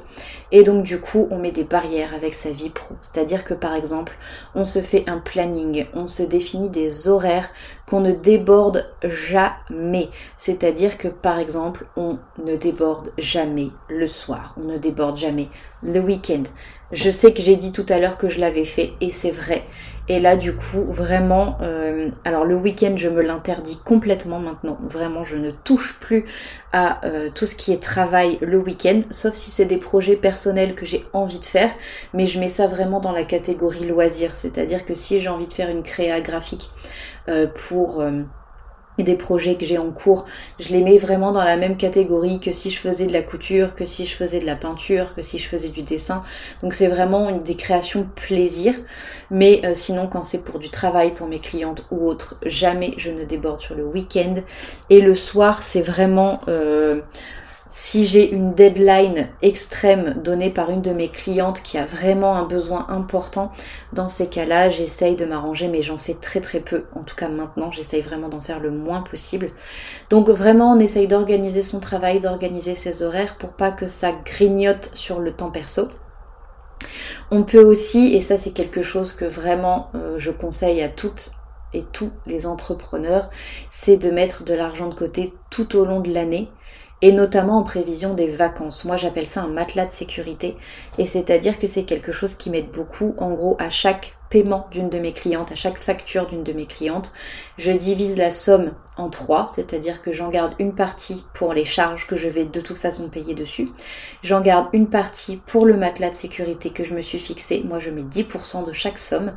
Et 0.51 0.61
donc 0.61 0.83
du 0.83 0.99
coup, 0.99 1.27
on 1.31 1.39
met 1.39 1.51
des 1.51 1.63
barrières 1.63 2.13
avec 2.13 2.35
sa 2.35 2.51
vie 2.51 2.69
pro. 2.69 2.93
C'est-à-dire 3.01 3.43
que 3.43 3.55
par 3.55 3.73
exemple, 3.73 4.15
on 4.53 4.65
se 4.65 4.79
fait 4.83 5.09
un 5.09 5.17
planning, 5.17 5.87
on 5.95 6.05
se 6.05 6.21
définit 6.21 6.69
des 6.69 7.07
horaires 7.07 7.49
qu'on 7.87 8.01
ne 8.01 8.11
déborde 8.11 8.87
jamais. 9.03 10.09
C'est-à-dire 10.37 10.99
que 10.99 11.07
par 11.07 11.39
exemple, 11.39 11.87
on 11.97 12.19
ne 12.45 12.55
déborde 12.55 13.11
jamais 13.17 13.69
le 13.87 14.05
soir, 14.05 14.53
on 14.61 14.65
ne 14.65 14.77
déborde 14.77 15.17
jamais 15.17 15.49
le 15.81 15.99
week-end. 15.99 16.43
Je 16.91 17.11
sais 17.11 17.33
que 17.33 17.41
j'ai 17.41 17.55
dit 17.55 17.71
tout 17.71 17.85
à 17.89 17.99
l'heure 17.99 18.17
que 18.17 18.29
je 18.29 18.39
l'avais 18.39 18.65
fait 18.65 18.93
et 18.99 19.09
c'est 19.09 19.31
vrai. 19.31 19.63
Et 20.11 20.19
là, 20.19 20.35
du 20.35 20.55
coup, 20.55 20.85
vraiment, 20.85 21.59
euh, 21.61 22.09
alors 22.25 22.43
le 22.43 22.55
week-end, 22.55 22.93
je 22.97 23.07
me 23.07 23.21
l'interdis 23.21 23.77
complètement 23.77 24.39
maintenant. 24.39 24.75
Vraiment, 24.83 25.23
je 25.23 25.37
ne 25.37 25.51
touche 25.51 25.99
plus 25.99 26.25
à 26.73 27.05
euh, 27.05 27.29
tout 27.33 27.45
ce 27.45 27.55
qui 27.55 27.71
est 27.71 27.81
travail 27.81 28.39
le 28.41 28.57
week-end, 28.57 29.01
sauf 29.11 29.35
si 29.35 29.51
c'est 29.51 29.65
des 29.65 29.77
projets 29.77 30.15
personnels 30.15 30.73
que 30.73 30.83
j'ai 30.83 31.05
envie 31.13 31.39
de 31.39 31.45
faire. 31.45 31.71
Mais 32.15 32.25
je 32.25 32.39
mets 32.39 32.49
ça 32.49 32.65
vraiment 32.65 32.99
dans 32.99 33.11
la 33.11 33.23
catégorie 33.23 33.85
loisir. 33.85 34.35
C'est-à-dire 34.35 34.83
que 34.83 34.95
si 34.95 35.19
j'ai 35.19 35.29
envie 35.29 35.47
de 35.47 35.53
faire 35.53 35.69
une 35.69 35.83
créa 35.83 36.19
graphique 36.21 36.71
euh, 37.29 37.45
pour 37.69 38.03
des 39.03 39.15
projets 39.15 39.55
que 39.55 39.65
j'ai 39.65 39.77
en 39.77 39.91
cours, 39.91 40.25
je 40.59 40.69
les 40.69 40.81
mets 40.81 40.97
vraiment 40.97 41.31
dans 41.31 41.43
la 41.43 41.57
même 41.57 41.77
catégorie 41.77 42.39
que 42.39 42.51
si 42.51 42.69
je 42.69 42.79
faisais 42.79 43.07
de 43.07 43.13
la 43.13 43.21
couture, 43.21 43.73
que 43.73 43.85
si 43.85 44.05
je 44.05 44.15
faisais 44.15 44.39
de 44.39 44.45
la 44.45 44.55
peinture, 44.55 45.13
que 45.13 45.21
si 45.21 45.37
je 45.37 45.47
faisais 45.47 45.69
du 45.69 45.83
dessin. 45.83 46.23
Donc 46.61 46.73
c'est 46.73 46.87
vraiment 46.87 47.31
des 47.31 47.55
créations 47.55 48.07
plaisir. 48.15 48.75
Mais 49.31 49.61
euh, 49.63 49.73
sinon 49.73 50.07
quand 50.07 50.21
c'est 50.21 50.43
pour 50.43 50.59
du 50.59 50.69
travail, 50.69 51.13
pour 51.13 51.27
mes 51.27 51.39
clientes 51.39 51.83
ou 51.91 52.07
autres, 52.07 52.37
jamais 52.45 52.93
je 52.97 53.11
ne 53.11 53.23
déborde 53.23 53.61
sur 53.61 53.75
le 53.75 53.85
week-end. 53.85 54.35
Et 54.89 55.01
le 55.01 55.15
soir 55.15 55.63
c'est 55.63 55.81
vraiment... 55.81 56.41
Euh, 56.47 57.01
si 57.69 58.03
j'ai 58.03 58.31
une 58.31 58.53
deadline 58.55 59.29
extrême 59.43 60.15
donnée 60.23 60.49
par 60.49 60.71
une 60.71 60.81
de 60.81 60.91
mes 60.91 61.07
clientes 61.07 61.61
qui 61.61 61.77
a 61.77 61.85
vraiment 61.85 62.35
un 62.35 62.45
besoin 62.45 62.87
important, 62.89 63.51
dans 63.93 64.07
ces 64.07 64.27
cas-là, 64.27 64.69
j'essaye 64.69 65.15
de 65.15 65.25
m'arranger, 65.25 65.67
mais 65.67 65.83
j'en 65.83 65.99
fais 65.99 66.15
très 66.15 66.41
très 66.41 66.59
peu. 66.59 66.85
En 66.95 67.03
tout 67.03 67.15
cas 67.15 67.29
maintenant, 67.29 67.71
j'essaye 67.71 68.01
vraiment 68.01 68.27
d'en 68.27 68.41
faire 68.41 68.59
le 68.59 68.71
moins 68.71 69.01
possible. 69.01 69.47
Donc 70.09 70.29
vraiment, 70.29 70.73
on 70.73 70.79
essaye 70.79 71.07
d'organiser 71.07 71.61
son 71.61 71.79
travail, 71.79 72.19
d'organiser 72.19 72.73
ses 72.73 73.03
horaires 73.03 73.37
pour 73.37 73.53
pas 73.53 73.71
que 73.71 73.85
ça 73.85 74.11
grignote 74.11 74.89
sur 74.95 75.19
le 75.19 75.31
temps 75.31 75.51
perso. 75.51 75.89
On 77.29 77.43
peut 77.43 77.63
aussi, 77.63 78.15
et 78.15 78.21
ça 78.21 78.37
c'est 78.37 78.51
quelque 78.51 78.81
chose 78.81 79.13
que 79.13 79.25
vraiment 79.25 79.91
euh, 79.93 80.17
je 80.17 80.31
conseille 80.31 80.81
à 80.81 80.89
toutes 80.89 81.29
et 81.73 81.83
tous 81.83 82.11
les 82.25 82.47
entrepreneurs, 82.47 83.29
c'est 83.69 83.97
de 83.97 84.09
mettre 84.09 84.43
de 84.43 84.55
l'argent 84.55 84.87
de 84.87 84.95
côté 84.95 85.33
tout 85.51 85.75
au 85.75 85.85
long 85.85 85.99
de 85.99 86.11
l'année 86.11 86.47
et 87.01 87.11
notamment 87.11 87.59
en 87.59 87.63
prévision 87.63 88.13
des 88.13 88.27
vacances. 88.27 88.85
Moi 88.85 88.97
j'appelle 88.97 89.27
ça 89.27 89.41
un 89.41 89.47
matelas 89.47 89.85
de 89.85 89.91
sécurité. 89.91 90.57
Et 90.97 91.05
c'est-à-dire 91.05 91.59
que 91.59 91.67
c'est 91.67 91.83
quelque 91.83 92.11
chose 92.11 92.35
qui 92.35 92.49
m'aide 92.49 92.71
beaucoup. 92.71 93.15
En 93.17 93.31
gros, 93.31 93.55
à 93.59 93.69
chaque 93.69 94.15
paiement 94.29 94.67
d'une 94.71 94.89
de 94.89 94.99
mes 94.99 95.13
clientes, 95.13 95.51
à 95.51 95.55
chaque 95.55 95.77
facture 95.77 96.27
d'une 96.27 96.43
de 96.43 96.53
mes 96.53 96.65
clientes, 96.65 97.13
je 97.57 97.71
divise 97.71 98.17
la 98.17 98.31
somme 98.31 98.73
en 98.97 99.09
trois, 99.09 99.47
c'est-à-dire 99.47 100.01
que 100.01 100.11
j'en 100.11 100.29
garde 100.29 100.53
une 100.59 100.75
partie 100.75 101.23
pour 101.33 101.53
les 101.53 101.65
charges 101.65 102.05
que 102.05 102.15
je 102.15 102.29
vais 102.29 102.45
de 102.45 102.61
toute 102.61 102.77
façon 102.77 103.09
payer 103.09 103.33
dessus, 103.33 103.69
j'en 104.21 104.41
garde 104.41 104.67
une 104.73 104.89
partie 104.89 105.37
pour 105.47 105.65
le 105.65 105.77
matelas 105.77 106.11
de 106.11 106.15
sécurité 106.15 106.69
que 106.69 106.83
je 106.83 106.93
me 106.93 107.01
suis 107.01 107.19
fixé, 107.19 107.63
moi 107.65 107.79
je 107.79 107.89
mets 107.89 108.03
10% 108.03 108.65
de 108.65 108.73
chaque 108.73 108.99
somme, 108.99 109.33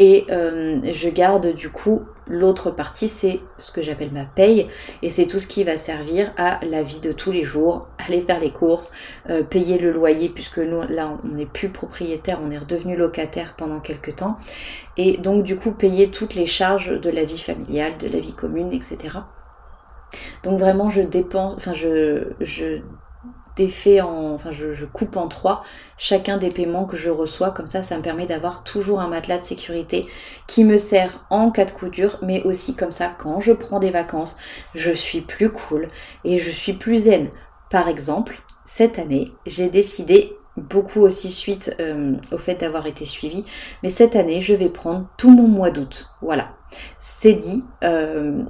et 0.00 0.24
euh, 0.30 0.80
je 0.82 1.10
garde 1.10 1.52
du 1.52 1.68
coup 1.68 2.02
l'autre 2.26 2.70
partie, 2.70 3.06
c'est 3.06 3.40
ce 3.58 3.70
que 3.70 3.82
j'appelle 3.82 4.12
ma 4.12 4.24
paye 4.24 4.66
et 5.02 5.10
c'est 5.10 5.26
tout 5.26 5.38
ce 5.38 5.46
qui 5.46 5.62
va 5.62 5.76
servir 5.76 6.32
à 6.38 6.58
la 6.64 6.82
vie 6.82 7.00
de 7.00 7.12
tous 7.12 7.32
les 7.32 7.44
jours, 7.44 7.86
aller 7.98 8.22
faire 8.22 8.40
les 8.40 8.50
courses, 8.50 8.92
euh, 9.28 9.42
payer 9.42 9.78
le 9.78 9.92
loyer 9.92 10.30
puisque 10.30 10.58
nous 10.58 10.80
là 10.88 11.18
on 11.22 11.28
n'est 11.28 11.46
plus 11.46 11.68
propriétaire, 11.68 12.40
on 12.42 12.50
est 12.50 12.58
redevenu 12.58 12.96
locataire 12.96 13.54
pendant 13.56 13.80
quelques 13.80 14.16
temps 14.16 14.38
et 14.96 15.18
donc 15.18 15.44
du 15.44 15.56
coup 15.56 15.72
payer 15.72 16.10
toutes 16.10 16.34
les 16.34 16.46
charges 16.46 16.98
de 16.98 17.10
la 17.10 17.24
vie 17.24 17.38
familiale, 17.38 17.98
de 17.98 18.08
la 18.08 18.20
vie 18.20 18.32
commune, 18.32 18.72
etc. 18.72 19.18
Donc 20.44 20.58
vraiment 20.58 20.88
je 20.88 21.02
dépense, 21.02 21.54
enfin 21.56 21.74
je, 21.74 22.28
je 22.40 22.80
défait 23.56 24.00
en, 24.00 24.32
enfin 24.32 24.50
je, 24.50 24.84
coupe 24.84 25.16
en 25.16 25.28
trois 25.28 25.64
chacun 25.96 26.36
des 26.36 26.48
paiements 26.48 26.84
que 26.84 26.96
je 26.96 27.10
reçois, 27.10 27.50
comme 27.50 27.66
ça 27.66 27.82
ça 27.82 27.96
me 27.96 28.02
permet 28.02 28.26
d'avoir 28.26 28.64
toujours 28.64 29.00
un 29.00 29.08
matelas 29.08 29.38
de 29.38 29.42
sécurité 29.42 30.06
qui 30.46 30.64
me 30.64 30.76
sert 30.76 31.24
en 31.30 31.50
cas 31.50 31.64
de 31.64 31.70
coup 31.70 31.88
dur, 31.88 32.18
mais 32.22 32.42
aussi 32.42 32.74
comme 32.74 32.92
ça 32.92 33.08
quand 33.16 33.40
je 33.40 33.52
prends 33.52 33.80
des 33.80 33.90
vacances, 33.90 34.36
je 34.74 34.92
suis 34.92 35.20
plus 35.20 35.50
cool 35.50 35.88
et 36.24 36.38
je 36.38 36.50
suis 36.50 36.72
plus 36.74 37.04
zen. 37.04 37.28
Par 37.70 37.88
exemple, 37.88 38.42
cette 38.64 38.98
année, 38.98 39.32
j'ai 39.46 39.68
décidé 39.68 40.36
beaucoup 40.56 41.00
aussi 41.00 41.30
suite 41.30 41.74
euh, 41.80 42.16
au 42.32 42.38
fait 42.38 42.54
d'avoir 42.54 42.86
été 42.86 43.04
suivi 43.04 43.44
Mais 43.82 43.88
cette 43.88 44.16
année, 44.16 44.40
je 44.40 44.54
vais 44.54 44.68
prendre 44.68 45.06
tout 45.16 45.30
mon 45.30 45.48
mois 45.48 45.70
d'août. 45.70 46.08
Voilà. 46.22 46.52
C'est 46.98 47.34
dit. 47.34 47.64
Euh, 47.82 48.44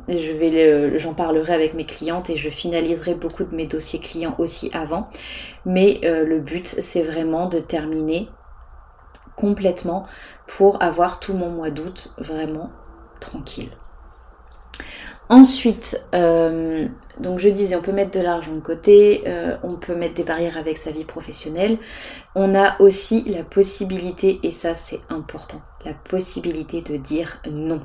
j'en 0.98 1.14
parlerai 1.14 1.54
avec 1.54 1.74
mes 1.74 1.85
clientes 1.85 2.30
et 2.30 2.37
je 2.37 2.50
finaliserai 2.50 3.14
beaucoup 3.14 3.44
de 3.44 3.54
mes 3.54 3.66
dossiers 3.66 4.00
clients 4.00 4.35
aussi 4.38 4.70
avant. 4.72 5.09
Mais 5.64 6.00
euh, 6.04 6.24
le 6.24 6.40
but, 6.40 6.66
c'est 6.66 7.02
vraiment 7.02 7.46
de 7.46 7.59
terminer 7.59 8.28
complètement 9.37 10.06
pour 10.46 10.83
avoir 10.83 11.20
tout 11.20 11.35
mon 11.35 11.50
mois 11.50 11.70
d'août 11.70 12.14
vraiment 12.18 12.70
tranquille. 13.20 13.70
Ensuite, 15.31 16.03
euh, 16.12 16.88
donc 17.21 17.38
je 17.38 17.49
disais, 17.49 17.77
on 17.77 17.83
peut 17.83 17.93
mettre 17.93 18.11
de 18.19 18.25
l'argent 18.25 18.53
de 18.53 18.59
côté, 18.59 19.23
euh, 19.29 19.57
on 19.62 19.75
peut 19.75 19.95
mettre 19.95 20.14
des 20.14 20.25
barrières 20.25 20.59
avec 20.59 20.77
sa 20.77 20.90
vie 20.90 21.05
professionnelle. 21.05 21.79
On 22.35 22.53
a 22.57 22.75
aussi 22.81 23.23
la 23.29 23.45
possibilité, 23.45 24.40
et 24.43 24.51
ça 24.51 24.75
c'est 24.75 24.99
important, 25.09 25.62
la 25.85 25.95
possibilité 25.95 26.83
de 26.83 26.97
dire 26.97 27.40
non. 27.49 27.81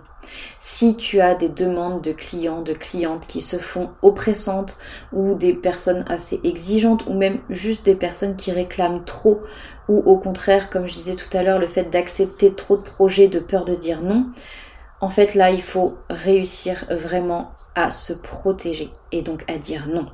Si 0.60 0.98
tu 0.98 1.22
as 1.22 1.36
des 1.36 1.50
demandes 1.50 2.02
de 2.02 2.14
clients, 2.14 2.64
de 2.64 2.74
clientes 2.74 3.28
qui 3.28 3.42
se 3.42 3.58
font 3.58 3.92
oppressantes 4.02 4.80
ou 5.14 5.36
des 5.36 5.54
personnes 5.54 6.04
assez 6.08 6.40
exigeantes 6.44 7.06
ou 7.06 7.14
même 7.14 7.38
juste 7.52 7.86
des 7.86 7.96
personnes 7.96 8.36
qui 8.36 8.52
réclament 8.52 9.04
trop 9.06 9.42
ou 9.88 10.00
au 10.00 10.18
contraire, 10.18 10.72
comme 10.72 10.88
je 10.88 10.94
disais 10.94 11.16
tout 11.16 11.38
à 11.38 11.44
l'heure, 11.44 11.60
le 11.60 11.68
fait 11.68 11.92
d'accepter 11.92 12.56
trop 12.56 12.76
de 12.76 12.82
projets 12.82 13.28
de 13.28 13.38
peur 13.38 13.66
de 13.66 13.76
dire 13.76 14.02
non, 14.02 14.26
en 15.02 15.10
fait 15.10 15.36
là 15.36 15.52
il 15.52 15.62
faut 15.62 15.98
réussir 16.10 16.86
vraiment 16.90 17.52
à 17.76 17.92
se 17.92 18.14
protéger 18.14 18.92
et 19.12 19.22
donc 19.22 19.44
à 19.50 19.58
dire 19.58 19.88
non. 19.88 20.06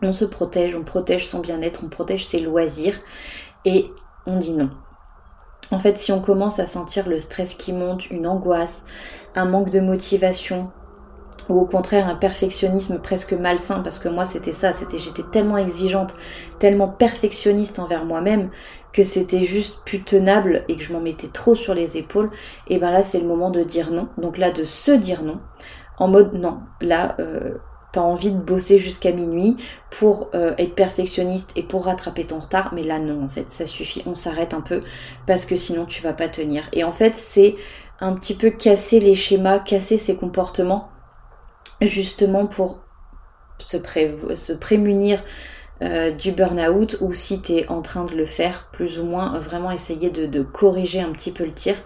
On 0.00 0.12
se 0.12 0.24
protège, 0.24 0.76
on 0.76 0.84
protège 0.84 1.26
son 1.26 1.40
bien-être, 1.40 1.82
on 1.84 1.88
protège 1.88 2.26
ses 2.26 2.40
loisirs 2.40 2.98
et 3.64 3.90
on 4.26 4.38
dit 4.38 4.52
non. 4.52 4.70
En 5.70 5.78
fait, 5.78 5.98
si 5.98 6.12
on 6.12 6.20
commence 6.20 6.60
à 6.60 6.66
sentir 6.66 7.08
le 7.08 7.20
stress 7.20 7.54
qui 7.54 7.72
monte, 7.72 8.10
une 8.10 8.26
angoisse, 8.26 8.86
un 9.34 9.44
manque 9.44 9.70
de 9.70 9.80
motivation, 9.80 10.70
ou 11.48 11.58
au 11.58 11.64
contraire 11.64 12.08
un 12.08 12.14
perfectionnisme 12.14 13.00
presque 13.00 13.32
malsain, 13.32 13.80
parce 13.80 13.98
que 13.98 14.08
moi 14.08 14.24
c'était 14.24 14.52
ça, 14.52 14.72
c'était 14.72 14.98
j'étais 14.98 15.24
tellement 15.30 15.58
exigeante, 15.58 16.14
tellement 16.58 16.88
perfectionniste 16.88 17.78
envers 17.78 18.04
moi-même 18.04 18.50
que 18.92 19.02
c'était 19.02 19.44
juste 19.44 19.82
plus 19.84 20.02
tenable 20.02 20.64
et 20.68 20.76
que 20.76 20.82
je 20.82 20.92
m'en 20.92 21.00
mettais 21.00 21.28
trop 21.28 21.54
sur 21.54 21.74
les 21.74 21.96
épaules, 21.96 22.30
et 22.68 22.78
ben 22.78 22.90
là 22.90 23.02
c'est 23.02 23.20
le 23.20 23.26
moment 23.26 23.50
de 23.50 23.62
dire 23.62 23.90
non. 23.90 24.08
Donc 24.18 24.38
là 24.38 24.50
de 24.50 24.64
se 24.64 24.90
dire 24.92 25.22
non, 25.22 25.38
en 25.98 26.08
mode 26.08 26.34
non, 26.34 26.60
là 26.80 27.16
euh, 27.20 27.54
t'as 27.92 28.00
envie 28.00 28.30
de 28.30 28.38
bosser 28.38 28.78
jusqu'à 28.78 29.12
minuit 29.12 29.56
pour 29.90 30.30
euh, 30.34 30.54
être 30.58 30.74
perfectionniste 30.74 31.52
et 31.56 31.62
pour 31.62 31.84
rattraper 31.86 32.24
ton 32.24 32.38
retard, 32.38 32.72
mais 32.74 32.82
là 32.82 32.98
non 32.98 33.24
en 33.24 33.28
fait, 33.28 33.50
ça 33.50 33.66
suffit, 33.66 34.02
on 34.06 34.14
s'arrête 34.14 34.54
un 34.54 34.60
peu 34.60 34.82
parce 35.26 35.44
que 35.44 35.56
sinon 35.56 35.84
tu 35.86 36.02
vas 36.02 36.12
pas 36.12 36.28
tenir. 36.28 36.68
Et 36.72 36.84
en 36.84 36.92
fait 36.92 37.14
c'est 37.16 37.56
un 38.00 38.12
petit 38.14 38.34
peu 38.34 38.50
casser 38.50 39.00
les 39.00 39.14
schémas, 39.14 39.58
casser 39.58 39.98
ses 39.98 40.16
comportements, 40.16 40.88
justement 41.80 42.46
pour 42.46 42.80
se, 43.58 43.76
se 44.34 44.52
prémunir 44.52 45.22
euh, 45.80 46.10
du 46.10 46.32
burn-out 46.32 46.96
ou 47.00 47.12
si 47.12 47.40
tu 47.40 47.52
es 47.52 47.68
en 47.68 47.82
train 47.82 48.04
de 48.04 48.14
le 48.14 48.26
faire, 48.26 48.68
plus 48.72 48.98
ou 48.98 49.04
moins, 49.04 49.38
vraiment 49.38 49.70
essayer 49.70 50.10
de, 50.10 50.42
corriger 50.42 51.00
un 51.00 51.12
petit 51.12 51.30
peu 51.30 51.44
le 51.44 51.52
tir. 51.52 51.76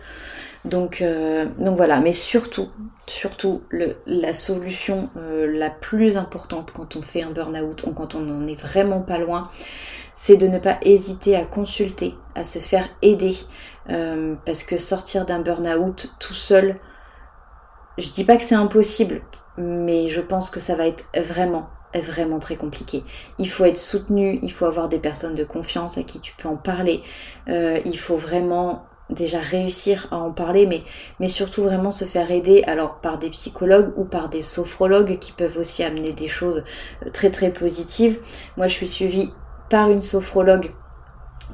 Donc, 0.64 1.02
euh, 1.02 1.44
donc 1.58 1.76
voilà, 1.76 2.00
mais 2.00 2.14
surtout, 2.14 2.70
surtout, 3.06 3.62
la 4.06 4.32
solution 4.32 5.10
euh, 5.16 5.46
la 5.58 5.68
plus 5.68 6.16
importante 6.16 6.72
quand 6.72 6.96
on 6.96 7.02
fait 7.02 7.22
un 7.22 7.32
burn-out 7.32 7.82
ou 7.84 7.90
quand 7.90 8.14
on 8.14 8.20
n'en 8.20 8.46
est 8.46 8.58
vraiment 8.58 9.00
pas 9.00 9.18
loin, 9.18 9.50
c'est 10.14 10.36
de 10.36 10.46
ne 10.46 10.58
pas 10.58 10.78
hésiter 10.82 11.36
à 11.36 11.44
consulter, 11.44 12.14
à 12.34 12.44
se 12.44 12.60
faire 12.60 12.88
aider. 13.02 13.34
parce 14.46 14.62
que 14.62 14.78
sortir 14.78 15.26
d'un 15.26 15.40
burn-out 15.40 16.14
tout 16.18 16.34
seul, 16.34 16.76
je 17.98 18.10
dis 18.12 18.24
pas 18.24 18.36
que 18.36 18.44
c'est 18.44 18.54
impossible, 18.54 19.20
mais 19.58 20.08
je 20.08 20.22
pense 20.22 20.48
que 20.48 20.60
ça 20.60 20.76
va 20.76 20.86
être 20.86 21.04
vraiment 21.14 21.68
vraiment 22.00 22.38
très 22.38 22.56
compliqué. 22.56 23.04
Il 23.38 23.48
faut 23.48 23.64
être 23.64 23.78
soutenu, 23.78 24.38
il 24.42 24.52
faut 24.52 24.64
avoir 24.64 24.88
des 24.88 24.98
personnes 24.98 25.34
de 25.34 25.44
confiance 25.44 25.98
à 25.98 26.02
qui 26.02 26.20
tu 26.20 26.34
peux 26.34 26.48
en 26.48 26.56
parler. 26.56 27.00
Euh, 27.48 27.80
il 27.84 27.98
faut 27.98 28.16
vraiment 28.16 28.84
déjà 29.10 29.40
réussir 29.40 30.08
à 30.10 30.16
en 30.16 30.30
parler, 30.30 30.66
mais, 30.66 30.82
mais 31.20 31.28
surtout 31.28 31.62
vraiment 31.62 31.90
se 31.90 32.04
faire 32.04 32.30
aider 32.30 32.62
alors 32.66 33.00
par 33.00 33.18
des 33.18 33.30
psychologues 33.30 33.92
ou 33.96 34.04
par 34.04 34.28
des 34.28 34.42
sophrologues 34.42 35.18
qui 35.18 35.32
peuvent 35.32 35.58
aussi 35.58 35.82
amener 35.82 36.12
des 36.12 36.28
choses 36.28 36.64
euh, 37.04 37.10
très 37.10 37.30
très 37.30 37.50
positives. 37.50 38.18
Moi 38.56 38.66
je 38.68 38.74
suis 38.74 38.86
suivie 38.86 39.30
par 39.68 39.90
une 39.90 40.02
sophrologue 40.02 40.72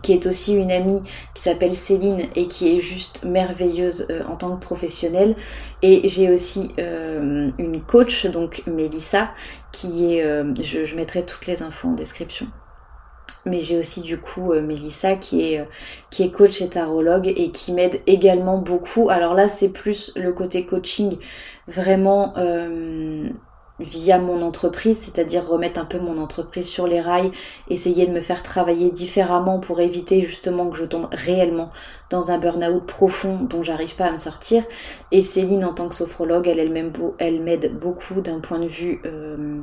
qui 0.03 0.13
est 0.13 0.27
aussi 0.27 0.55
une 0.55 0.71
amie 0.71 1.01
qui 1.35 1.43
s'appelle 1.43 1.75
Céline 1.75 2.23
et 2.37 2.47
qui 2.47 2.77
est 2.77 2.81
juste 2.81 3.25
merveilleuse 3.25 4.07
euh, 4.11 4.25
en 4.25 4.37
tant 4.37 4.57
que 4.57 4.65
professionnelle. 4.65 5.35
Et 5.83 6.09
j'ai 6.09 6.31
aussi 6.31 6.71
euh, 6.79 7.51
une 7.59 7.83
coach, 7.83 8.27
donc 8.27 8.63
Mélissa, 8.67 9.31
qui 9.73 10.15
est... 10.15 10.25
Euh, 10.25 10.53
je, 10.61 10.95
mettrai 10.97 11.25
toutes 11.25 11.47
les 11.47 11.63
infos 11.63 11.89
en 11.89 11.93
description. 11.93 12.47
Mais 13.47 13.61
j'ai 13.61 13.79
aussi 13.79 14.03
du 14.03 14.19
coup 14.19 14.53
Mélissa 14.53 15.15
qui 15.15 15.55
est, 15.55 15.65
qui 16.11 16.25
est 16.25 16.31
coach 16.31 16.61
et 16.61 16.69
tarologue 16.69 17.29
et 17.29 17.51
qui 17.51 17.73
m'aide 17.73 18.01
également 18.07 18.59
beaucoup. 18.59 19.09
Alors 19.11 19.33
là 19.33 19.49
c'est 19.49 19.69
plus 19.69 20.13
le 20.17 20.33
côté 20.33 20.67
coaching 20.67 21.17
vraiment 21.69 22.35
via 23.81 24.19
mon 24.19 24.43
entreprise, 24.43 24.99
c'est-à-dire 24.99 25.47
remettre 25.47 25.81
un 25.81 25.85
peu 25.85 25.99
mon 25.99 26.19
entreprise 26.19 26.67
sur 26.67 26.87
les 26.87 27.01
rails, 27.01 27.31
essayer 27.69 28.07
de 28.07 28.13
me 28.13 28.21
faire 28.21 28.43
travailler 28.43 28.91
différemment 28.91 29.59
pour 29.61 29.81
éviter 29.81 30.23
justement 30.23 30.69
que 30.69 30.77
je 30.77 30.85
tombe 30.85 31.09
réellement 31.13 31.71
dans 32.11 32.31
un 32.31 32.39
burn-out 32.39 32.87
profond 32.87 33.39
dont 33.43 33.63
j'arrive 33.63 33.95
pas 33.97 34.07
à 34.07 34.13
me 34.13 34.17
sortir. 34.17 34.65
Et 35.13 35.23
Céline 35.23 35.65
en 35.65 35.75
tant 35.75 35.89
que 35.89 35.95
sophrologue, 35.95 36.49
elle, 36.49 36.59
elle, 36.59 36.93
elle 37.19 37.43
m'aide 37.43 37.79
beaucoup 37.79 38.21
d'un 38.21 38.41
point 38.41 38.59
de 38.59 38.67
vue 38.69 39.01
euh, 39.07 39.61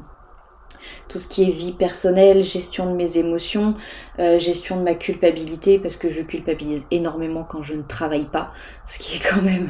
tout 1.07 1.17
ce 1.17 1.27
qui 1.27 1.43
est 1.43 1.51
vie 1.51 1.71
personnelle, 1.71 2.43
gestion 2.43 2.91
de 2.91 2.95
mes 2.95 3.17
émotions, 3.17 3.75
euh, 4.19 4.39
gestion 4.39 4.77
de 4.77 4.83
ma 4.83 4.95
culpabilité, 4.95 5.79
parce 5.79 5.95
que 5.95 6.09
je 6.09 6.21
culpabilise 6.21 6.85
énormément 6.91 7.43
quand 7.43 7.61
je 7.61 7.73
ne 7.73 7.83
travaille 7.83 8.25
pas, 8.25 8.51
ce 8.85 8.99
qui 8.99 9.17
est 9.17 9.29
quand 9.29 9.41
même 9.41 9.69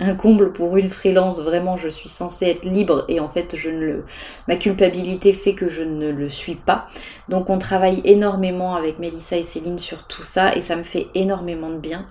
un 0.00 0.14
comble 0.14 0.52
pour 0.52 0.76
une 0.76 0.90
freelance. 0.90 1.40
Vraiment, 1.40 1.76
je 1.76 1.88
suis 1.88 2.08
censée 2.08 2.46
être 2.46 2.64
libre 2.64 3.04
et 3.08 3.20
en 3.20 3.28
fait, 3.28 3.56
je 3.56 3.70
ne 3.70 3.78
le, 3.78 4.04
ma 4.48 4.56
culpabilité 4.56 5.32
fait 5.32 5.54
que 5.54 5.68
je 5.68 5.82
ne 5.82 6.10
le 6.10 6.28
suis 6.28 6.56
pas. 6.56 6.86
Donc, 7.28 7.50
on 7.50 7.58
travaille 7.58 8.00
énormément 8.04 8.76
avec 8.76 8.98
Mélissa 8.98 9.36
et 9.36 9.42
Céline 9.42 9.78
sur 9.78 10.06
tout 10.06 10.22
ça 10.22 10.54
et 10.54 10.60
ça 10.60 10.76
me 10.76 10.82
fait 10.82 11.08
énormément 11.14 11.70
de 11.70 11.78
bien. 11.78 12.06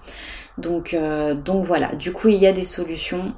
Donc, 0.58 0.94
euh, 0.94 1.36
donc 1.36 1.65
voilà. 1.65 1.96
Du 1.96 2.12
coup, 2.13 2.30
il 2.30 2.38
y 2.38 2.48
a 2.48 2.52
des 2.54 2.63
solutions. 2.63 3.34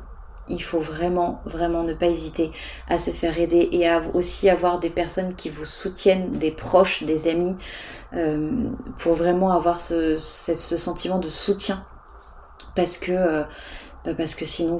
Il 0.50 0.64
faut 0.64 0.80
vraiment, 0.80 1.42
vraiment 1.46 1.84
ne 1.84 1.94
pas 1.94 2.06
hésiter 2.06 2.52
à 2.88 2.98
se 2.98 3.12
faire 3.12 3.38
aider 3.38 3.68
et 3.74 3.88
à 3.88 4.02
aussi 4.14 4.50
avoir 4.50 4.80
des 4.80 4.90
personnes 4.90 5.36
qui 5.36 5.50
vous 5.50 5.66
soutiennent, 5.66 6.32
des 6.32 6.52
proches, 6.52 7.04
des 7.04 7.28
amis, 7.28 7.56
euh, 8.14 8.50
pour 8.98 9.14
vraiment 9.14 9.52
avoir 9.52 9.80
ce, 9.80 10.16
sentiment 10.16 11.20
de 11.20 11.28
soutien. 11.28 11.84
Parce 12.76 12.98
que 12.98 13.12
euh, 13.12 13.44
parce 14.16 14.36
que 14.36 14.46
sinon 14.46 14.78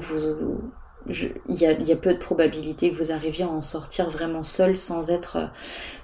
il 1.08 1.56
y, 1.56 1.92
a, 1.92 1.96
peu 1.96 2.12
de 2.12 2.18
probabilité 2.18 2.90
que 2.90 2.96
vous 2.96 3.12
arriviez 3.12 3.44
à 3.44 3.48
en 3.48 3.62
sortir 3.62 4.10
vraiment 4.10 4.42
seul 4.42 4.76
sans 4.76 5.10
être, 5.10 5.50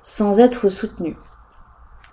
soutenu. 0.03 1.17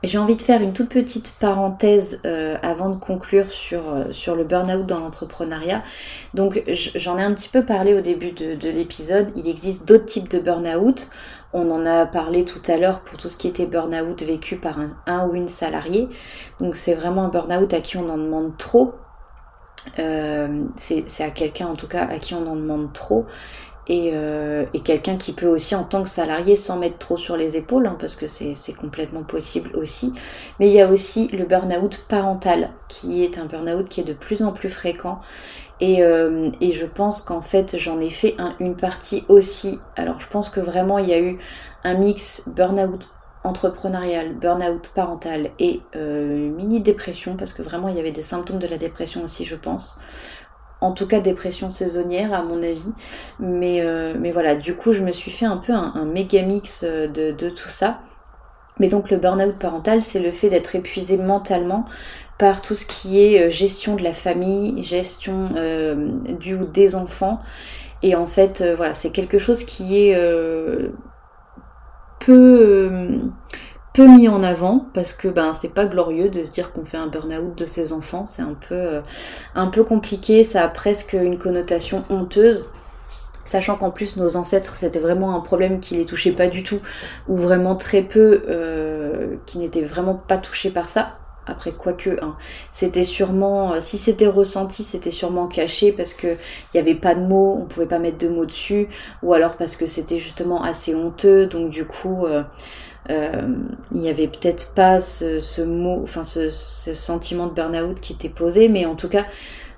J'ai 0.03 0.17
envie 0.17 0.35
de 0.35 0.41
faire 0.41 0.61
une 0.61 0.73
toute 0.73 0.89
petite 0.89 1.35
parenthèse 1.39 2.21
euh, 2.25 2.57
avant 2.63 2.89
de 2.89 2.95
conclure 2.95 3.51
sur, 3.51 3.87
euh, 3.87 4.11
sur 4.11 4.35
le 4.35 4.43
burn-out 4.43 4.87
dans 4.87 4.99
l'entrepreneuriat. 4.99 5.83
Donc 6.33 6.63
j'en 6.95 7.19
ai 7.19 7.21
un 7.21 7.33
petit 7.35 7.49
peu 7.49 7.63
parlé 7.63 7.93
au 7.93 8.01
début 8.01 8.31
de, 8.31 8.69
l'épisode. 8.69 9.29
Il 9.35 9.47
existe 9.47 9.87
d'autres 9.87 10.07
types 10.07 10.29
de 10.29 10.39
burn-out. 10.39 11.07
On 11.53 11.69
en 11.69 11.85
a 11.85 12.07
parlé 12.07 12.45
tout 12.45 12.61
à 12.67 12.77
l'heure 12.77 13.01
pour 13.01 13.19
tout 13.19 13.29
ce 13.29 13.37
qui 13.37 13.47
était 13.47 13.67
burn-out 13.67 14.23
vécu 14.23 14.55
par 14.55 14.79
un, 14.79 14.87
un 15.05 15.27
ou 15.27 15.35
une 15.35 15.47
salariée. 15.47 16.07
Donc 16.59 16.75
c'est 16.75 16.95
vraiment 16.95 17.25
un 17.25 17.29
burn-out 17.29 17.71
à 17.71 17.79
qui 17.79 17.97
on 17.97 18.09
en 18.09 18.17
demande 18.17 18.57
trop 18.57 18.95
euh, 19.99 20.65
c'est 20.75 21.23
à 21.23 21.29
quelqu'un 21.29 21.67
en 21.67 21.75
tout 21.75 21.87
cas 21.87 22.05
à 22.05 22.19
qui 22.19 22.33
on 22.33 22.47
en 22.47 22.55
demande 22.55 22.93
trop. 22.93 23.25
Et, 23.87 24.11
euh, 24.13 24.65
quelqu'un 24.85 25.17
qui 25.17 25.33
peut 25.33 25.47
aussi 25.47 25.75
en 25.75 25.83
tant 25.83 26.03
que 26.03 26.09
salarié 26.09 26.55
s'en 26.55 26.77
mettre 26.77 26.97
trop 26.99 27.17
sur 27.17 27.35
les 27.35 27.57
épaules 27.57 27.87
hein, 27.87 27.97
parce 27.99 28.15
que 28.15 28.27
c'est 28.27 28.73
complètement 28.73 29.23
possible 29.23 29.71
aussi. 29.75 30.13
Mais 30.59 30.67
il 30.67 30.73
y 30.73 30.81
a 30.81 30.89
aussi 30.89 31.27
le 31.29 31.45
burn-out 31.45 32.03
parental 32.07 32.69
qui 32.87 33.23
est 33.23 33.37
un 33.37 33.45
burn-out 33.45 33.89
qui 33.89 34.01
est 34.01 34.05
de 34.05 34.13
plus 34.13 34.43
en 34.43 34.51
plus 34.51 34.69
fréquent. 34.69 35.19
Et, 35.79 36.03
euh, 36.03 36.51
et 36.61 36.71
je 36.71 36.85
pense 36.85 37.21
qu'en 37.21 37.41
fait 37.41 37.75
j'en 37.77 37.99
ai 37.99 38.11
fait 38.11 38.35
une 38.59 38.75
partie 38.75 39.23
aussi. 39.29 39.79
Alors 39.95 40.21
je 40.21 40.27
pense 40.27 40.49
que 40.49 40.59
vraiment 40.59 40.99
il 40.99 41.09
y 41.09 41.13
a 41.13 41.19
eu 41.19 41.39
un 41.83 41.95
mix 41.95 42.43
burn-out 42.47 43.09
entrepreneurial, 43.43 44.33
burn-out 44.35 44.91
parental 44.93 45.51
et 45.59 45.81
euh, 45.95 46.49
mini-dépression, 46.49 47.35
parce 47.35 47.53
que 47.53 47.61
vraiment 47.61 47.87
il 47.87 47.95
y 47.95 47.99
avait 47.99 48.11
des 48.11 48.21
symptômes 48.21 48.59
de 48.59 48.67
la 48.67 48.77
dépression 48.77 49.23
aussi, 49.23 49.45
je 49.45 49.55
pense. 49.55 49.99
En 50.79 50.93
tout 50.93 51.07
cas, 51.07 51.19
dépression 51.19 51.69
saisonnière, 51.69 52.33
à 52.33 52.43
mon 52.43 52.63
avis. 52.63 52.91
Mais, 53.39 53.81
euh, 53.81 54.15
mais 54.19 54.31
voilà, 54.31 54.55
du 54.55 54.75
coup, 54.75 54.93
je 54.93 55.03
me 55.03 55.11
suis 55.11 55.29
fait 55.29 55.45
un 55.45 55.57
peu 55.57 55.73
un, 55.73 56.05
méga 56.05 56.41
mix 56.41 56.83
euh, 56.83 57.07
de, 57.07 57.31
de, 57.31 57.49
tout 57.49 57.67
ça. 57.67 57.99
Mais 58.79 58.87
donc, 58.87 59.11
le 59.11 59.17
burn-out 59.17 59.59
parental, 59.59 60.01
c'est 60.01 60.19
le 60.19 60.31
fait 60.31 60.49
d'être 60.49 60.75
épuisé 60.75 61.17
mentalement 61.17 61.85
par 62.39 62.63
tout 62.63 62.73
ce 62.73 62.87
qui 62.87 63.21
est 63.21 63.51
gestion 63.51 63.95
de 63.95 64.01
la 64.01 64.13
famille, 64.13 64.81
gestion 64.81 65.51
du 66.39 66.55
ou 66.55 66.65
des 66.65 66.95
enfants. 66.95 67.37
Et 68.01 68.15
en 68.15 68.25
fait, 68.25 68.63
voilà, 68.75 68.95
c'est 68.95 69.11
quelque 69.11 69.37
chose 69.37 69.63
qui 69.63 70.07
est 70.07 70.15
euh, 70.15 70.89
peu 72.25 74.07
mis 74.07 74.27
en 74.27 74.41
avant 74.43 74.85
parce 74.93 75.13
que 75.13 75.27
ben 75.27 75.53
c'est 75.53 75.73
pas 75.73 75.85
glorieux 75.85 76.29
de 76.29 76.43
se 76.43 76.51
dire 76.51 76.71
qu'on 76.71 76.85
fait 76.85 76.97
un 76.97 77.07
burn-out 77.07 77.57
de 77.57 77.65
ses 77.65 77.93
enfants, 77.93 78.25
c'est 78.27 78.41
un 78.41 78.55
peu, 78.67 78.75
euh, 78.75 79.01
un 79.55 79.67
peu 79.67 79.83
compliqué, 79.83 80.43
ça 80.43 80.63
a 80.63 80.67
presque 80.67 81.13
une 81.13 81.37
connotation 81.37 82.03
honteuse. 82.09 82.65
Sachant 83.43 83.75
qu'en 83.75 83.91
plus 83.91 84.15
nos 84.15 84.37
ancêtres 84.37 84.75
c'était 84.75 84.99
vraiment 84.99 85.35
un 85.35 85.41
problème 85.41 85.79
qui 85.79 85.95
les 85.95 86.05
touchait 86.05 86.31
pas 86.31 86.47
du 86.47 86.63
tout, 86.63 86.79
ou 87.27 87.35
vraiment 87.35 87.75
très 87.75 88.01
peu, 88.01 88.43
euh, 88.47 89.35
qui 89.45 89.57
n'étaient 89.57 89.83
vraiment 89.83 90.15
pas 90.15 90.37
touchés 90.37 90.69
par 90.69 90.85
ça. 90.87 91.17
Après, 91.51 91.71
quoique, 91.73 92.11
hein, 92.21 92.37
c'était 92.71 93.03
sûrement, 93.03 93.73
euh, 93.73 93.77
si 93.81 93.97
c'était 93.97 94.27
ressenti, 94.27 94.83
c'était 94.83 95.11
sûrement 95.11 95.47
caché 95.47 95.91
parce 95.91 96.13
que 96.13 96.27
il 96.27 96.75
n'y 96.75 96.79
avait 96.79 96.95
pas 96.95 97.13
de 97.13 97.19
mots, 97.19 97.57
on 97.61 97.65
pouvait 97.65 97.87
pas 97.87 97.99
mettre 97.99 98.17
de 98.19 98.29
mots 98.29 98.45
dessus, 98.45 98.87
ou 99.21 99.33
alors 99.33 99.57
parce 99.57 99.75
que 99.75 99.85
c'était 99.85 100.17
justement 100.17 100.63
assez 100.63 100.95
honteux, 100.95 101.47
donc 101.47 101.69
du 101.69 101.83
coup, 101.83 102.25
euh, 102.25 102.43
euh, 103.09 103.31
il 103.91 103.99
n'y 103.99 104.07
avait 104.07 104.29
peut-être 104.29 104.73
pas 104.73 105.01
ce, 105.01 105.61
mot, 105.61 105.99
enfin 106.03 106.23
ce, 106.23 106.49
sentiment 106.49 107.47
de 107.47 107.53
burn-out 107.53 107.99
qui 107.99 108.13
était 108.13 108.29
posé, 108.29 108.69
mais 108.69 108.85
en 108.85 108.95
tout 108.95 109.09
cas, 109.09 109.25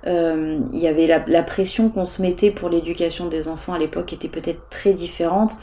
euh, 0.06 0.60
il 0.74 0.80
y 0.80 0.88
avait 0.88 1.08
la, 1.08 1.44
pression 1.44 1.90
qu'on 1.90 2.06
se 2.06 2.22
mettait 2.22 2.52
pour 2.52 2.70
l'éducation 2.70 3.28
des 3.28 3.48
enfants 3.48 3.74
à 3.74 3.80
l'époque 3.80 4.12
était 4.12 4.28
peut-être 4.28 4.70
très 4.70 4.94
différente. 4.94 5.54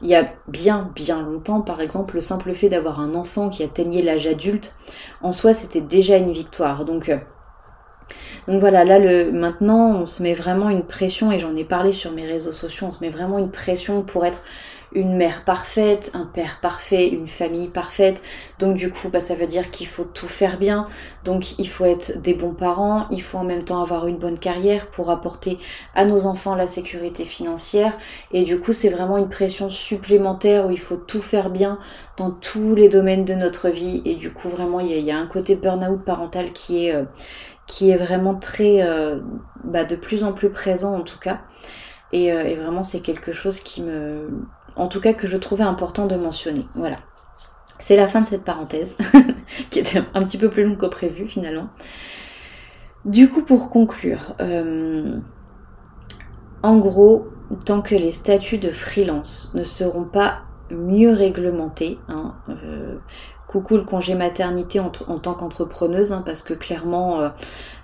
Il 0.00 0.08
y 0.08 0.14
a 0.14 0.24
bien, 0.48 0.90
bien 0.94 1.22
longtemps, 1.22 1.60
par 1.60 1.80
exemple, 1.80 2.14
le 2.14 2.20
simple 2.20 2.54
fait 2.54 2.68
d'avoir 2.68 3.00
un 3.00 3.14
enfant 3.14 3.48
qui 3.48 3.62
atteignait 3.62 4.02
l'âge 4.02 4.26
adulte, 4.26 4.74
en 5.22 5.32
soi, 5.32 5.52
c'était 5.52 5.82
déjà 5.82 6.16
une 6.16 6.32
victoire. 6.32 6.84
Donc, 6.84 7.10
euh, 7.10 7.18
voilà, 8.48 8.84
là 8.84 8.98
le, 8.98 9.30
maintenant 9.30 10.00
on 10.00 10.06
se 10.06 10.22
met 10.22 10.34
vraiment 10.34 10.70
une 10.70 10.84
pression, 10.84 11.30
et 11.30 11.38
j'en 11.38 11.54
ai 11.54 11.64
parlé 11.64 11.92
sur 11.92 12.12
mes 12.12 12.26
réseaux 12.26 12.52
sociaux, 12.52 12.86
on 12.88 12.90
se 12.90 13.00
met 13.00 13.10
vraiment 13.10 13.38
une 13.38 13.50
pression 13.50 14.02
pour 14.02 14.24
être 14.24 14.42
une 14.92 15.16
mère 15.16 15.44
parfaite, 15.44 16.10
un 16.14 16.24
père 16.24 16.58
parfait, 16.60 17.08
une 17.08 17.28
famille 17.28 17.68
parfaite. 17.68 18.22
Donc 18.58 18.76
du 18.76 18.90
coup, 18.90 19.08
bah, 19.08 19.20
ça 19.20 19.34
veut 19.34 19.46
dire 19.46 19.70
qu'il 19.70 19.86
faut 19.86 20.04
tout 20.04 20.28
faire 20.28 20.58
bien. 20.58 20.86
Donc 21.24 21.58
il 21.58 21.68
faut 21.68 21.84
être 21.84 22.20
des 22.20 22.34
bons 22.34 22.54
parents, 22.54 23.06
il 23.10 23.22
faut 23.22 23.38
en 23.38 23.44
même 23.44 23.62
temps 23.62 23.82
avoir 23.82 24.06
une 24.06 24.18
bonne 24.18 24.38
carrière 24.38 24.86
pour 24.88 25.10
apporter 25.10 25.58
à 25.94 26.04
nos 26.04 26.26
enfants 26.26 26.54
la 26.54 26.66
sécurité 26.66 27.24
financière. 27.24 27.96
Et 28.32 28.42
du 28.42 28.58
coup, 28.58 28.72
c'est 28.72 28.88
vraiment 28.88 29.16
une 29.16 29.28
pression 29.28 29.68
supplémentaire 29.68 30.66
où 30.66 30.70
il 30.70 30.80
faut 30.80 30.96
tout 30.96 31.22
faire 31.22 31.50
bien 31.50 31.78
dans 32.16 32.30
tous 32.30 32.74
les 32.74 32.88
domaines 32.88 33.24
de 33.24 33.34
notre 33.34 33.68
vie. 33.68 34.02
Et 34.04 34.16
du 34.16 34.32
coup, 34.32 34.48
vraiment, 34.48 34.80
il 34.80 34.90
y 34.90 35.10
a, 35.10 35.18
un 35.18 35.26
côté 35.26 35.54
burn-out 35.56 36.04
parental 36.04 36.52
qui 36.52 36.86
est... 36.86 36.94
Euh, 36.94 37.04
qui 37.66 37.90
est 37.90 37.96
vraiment 37.96 38.34
très 38.34 38.82
euh, 38.82 39.20
bah, 39.62 39.84
de 39.84 39.94
plus 39.94 40.24
en 40.24 40.32
plus 40.32 40.50
présent 40.50 40.92
en 40.92 41.02
tout 41.02 41.20
cas 41.20 41.38
et, 42.12 42.32
euh, 42.32 42.42
et 42.44 42.56
vraiment 42.56 42.82
c'est 42.82 43.00
quelque 43.00 43.32
chose 43.32 43.60
qui 43.60 43.82
me 43.82 44.28
en 44.76 44.88
tout 44.88 45.00
cas 45.00 45.12
que 45.12 45.26
je 45.26 45.36
trouvais 45.36 45.64
important 45.64 46.06
de 46.06 46.16
mentionner. 46.16 46.64
Voilà. 46.74 46.96
C'est 47.78 47.96
la 47.96 48.08
fin 48.08 48.20
de 48.20 48.26
cette 48.26 48.44
parenthèse, 48.44 48.98
qui 49.70 49.78
était 49.78 50.02
un 50.14 50.22
petit 50.22 50.36
peu 50.38 50.50
plus 50.50 50.64
longue 50.64 50.76
que 50.76 50.86
prévu 50.86 51.26
finalement. 51.26 51.68
Du 53.06 53.30
coup, 53.30 53.42
pour 53.42 53.70
conclure, 53.70 54.34
euh, 54.40 55.16
en 56.62 56.78
gros, 56.78 57.28
tant 57.64 57.80
que 57.80 57.94
les 57.94 58.12
statuts 58.12 58.58
de 58.58 58.70
freelance 58.70 59.52
ne 59.54 59.64
seront 59.64 60.04
pas 60.04 60.42
mieux 60.70 61.10
réglementés, 61.10 61.98
hein, 62.08 62.34
euh, 62.50 62.98
coucou 63.48 63.78
le 63.78 63.84
congé 63.84 64.14
maternité 64.14 64.78
en, 64.78 64.90
tant 64.90 65.34
qu'entrepreneuse, 65.34 66.12
hein, 66.12 66.22
parce 66.24 66.42
que 66.42 66.52
clairement, 66.52 67.32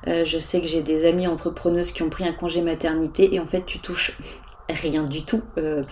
euh, 0.06 0.24
je 0.24 0.38
sais 0.38 0.60
que 0.60 0.66
j'ai 0.66 0.82
des 0.82 1.08
amis 1.08 1.26
entrepreneuses 1.26 1.92
qui 1.92 2.02
ont 2.02 2.10
pris 2.10 2.28
un 2.28 2.34
congé 2.34 2.60
maternité 2.60 3.34
et 3.34 3.40
en 3.40 3.46
fait, 3.46 3.64
tu 3.64 3.78
touches 3.78 4.18
rien 4.74 5.04
du 5.04 5.24
tout. 5.24 5.42
Euh, 5.58 5.84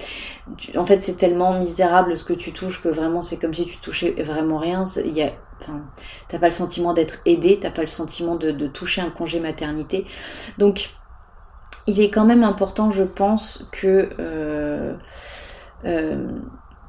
en 0.77 0.85
fait, 0.85 0.99
c'est 0.99 1.17
tellement 1.17 1.59
misérable 1.59 2.17
ce 2.17 2.25
que 2.25 2.33
tu 2.33 2.53
touches 2.53 2.83
que 2.83 2.89
vraiment 2.89 3.23
c'est 3.23 3.37
comme 3.37 3.55
si 3.55 3.67
tu 3.67 3.79
touchais 3.79 4.15
vraiment 4.23 4.59
rien. 4.59 4.85
Il 5.05 5.13
y 5.13 5.23
a, 5.23 5.33
t'as 6.29 6.39
pas 6.39 6.47
le 6.47 6.53
sentiment 6.53 6.93
d'être 6.93 7.19
aidé, 7.27 7.59
t'as 7.61 7.71
pas 7.71 7.83
le 7.83 7.89
sentiment 7.89 8.37
de, 8.37 8.67
toucher 8.67 9.01
un 9.01 9.11
congé 9.11 9.41
maternité. 9.41 10.07
Donc, 10.59 10.91
il 11.87 12.01
est 12.01 12.11
quand 12.11 12.25
même 12.25 12.43
important, 12.43 12.91
je 12.91 13.03
pense, 13.03 13.69
que 13.71 14.09
euh, 14.19 14.95
euh, 15.85 16.29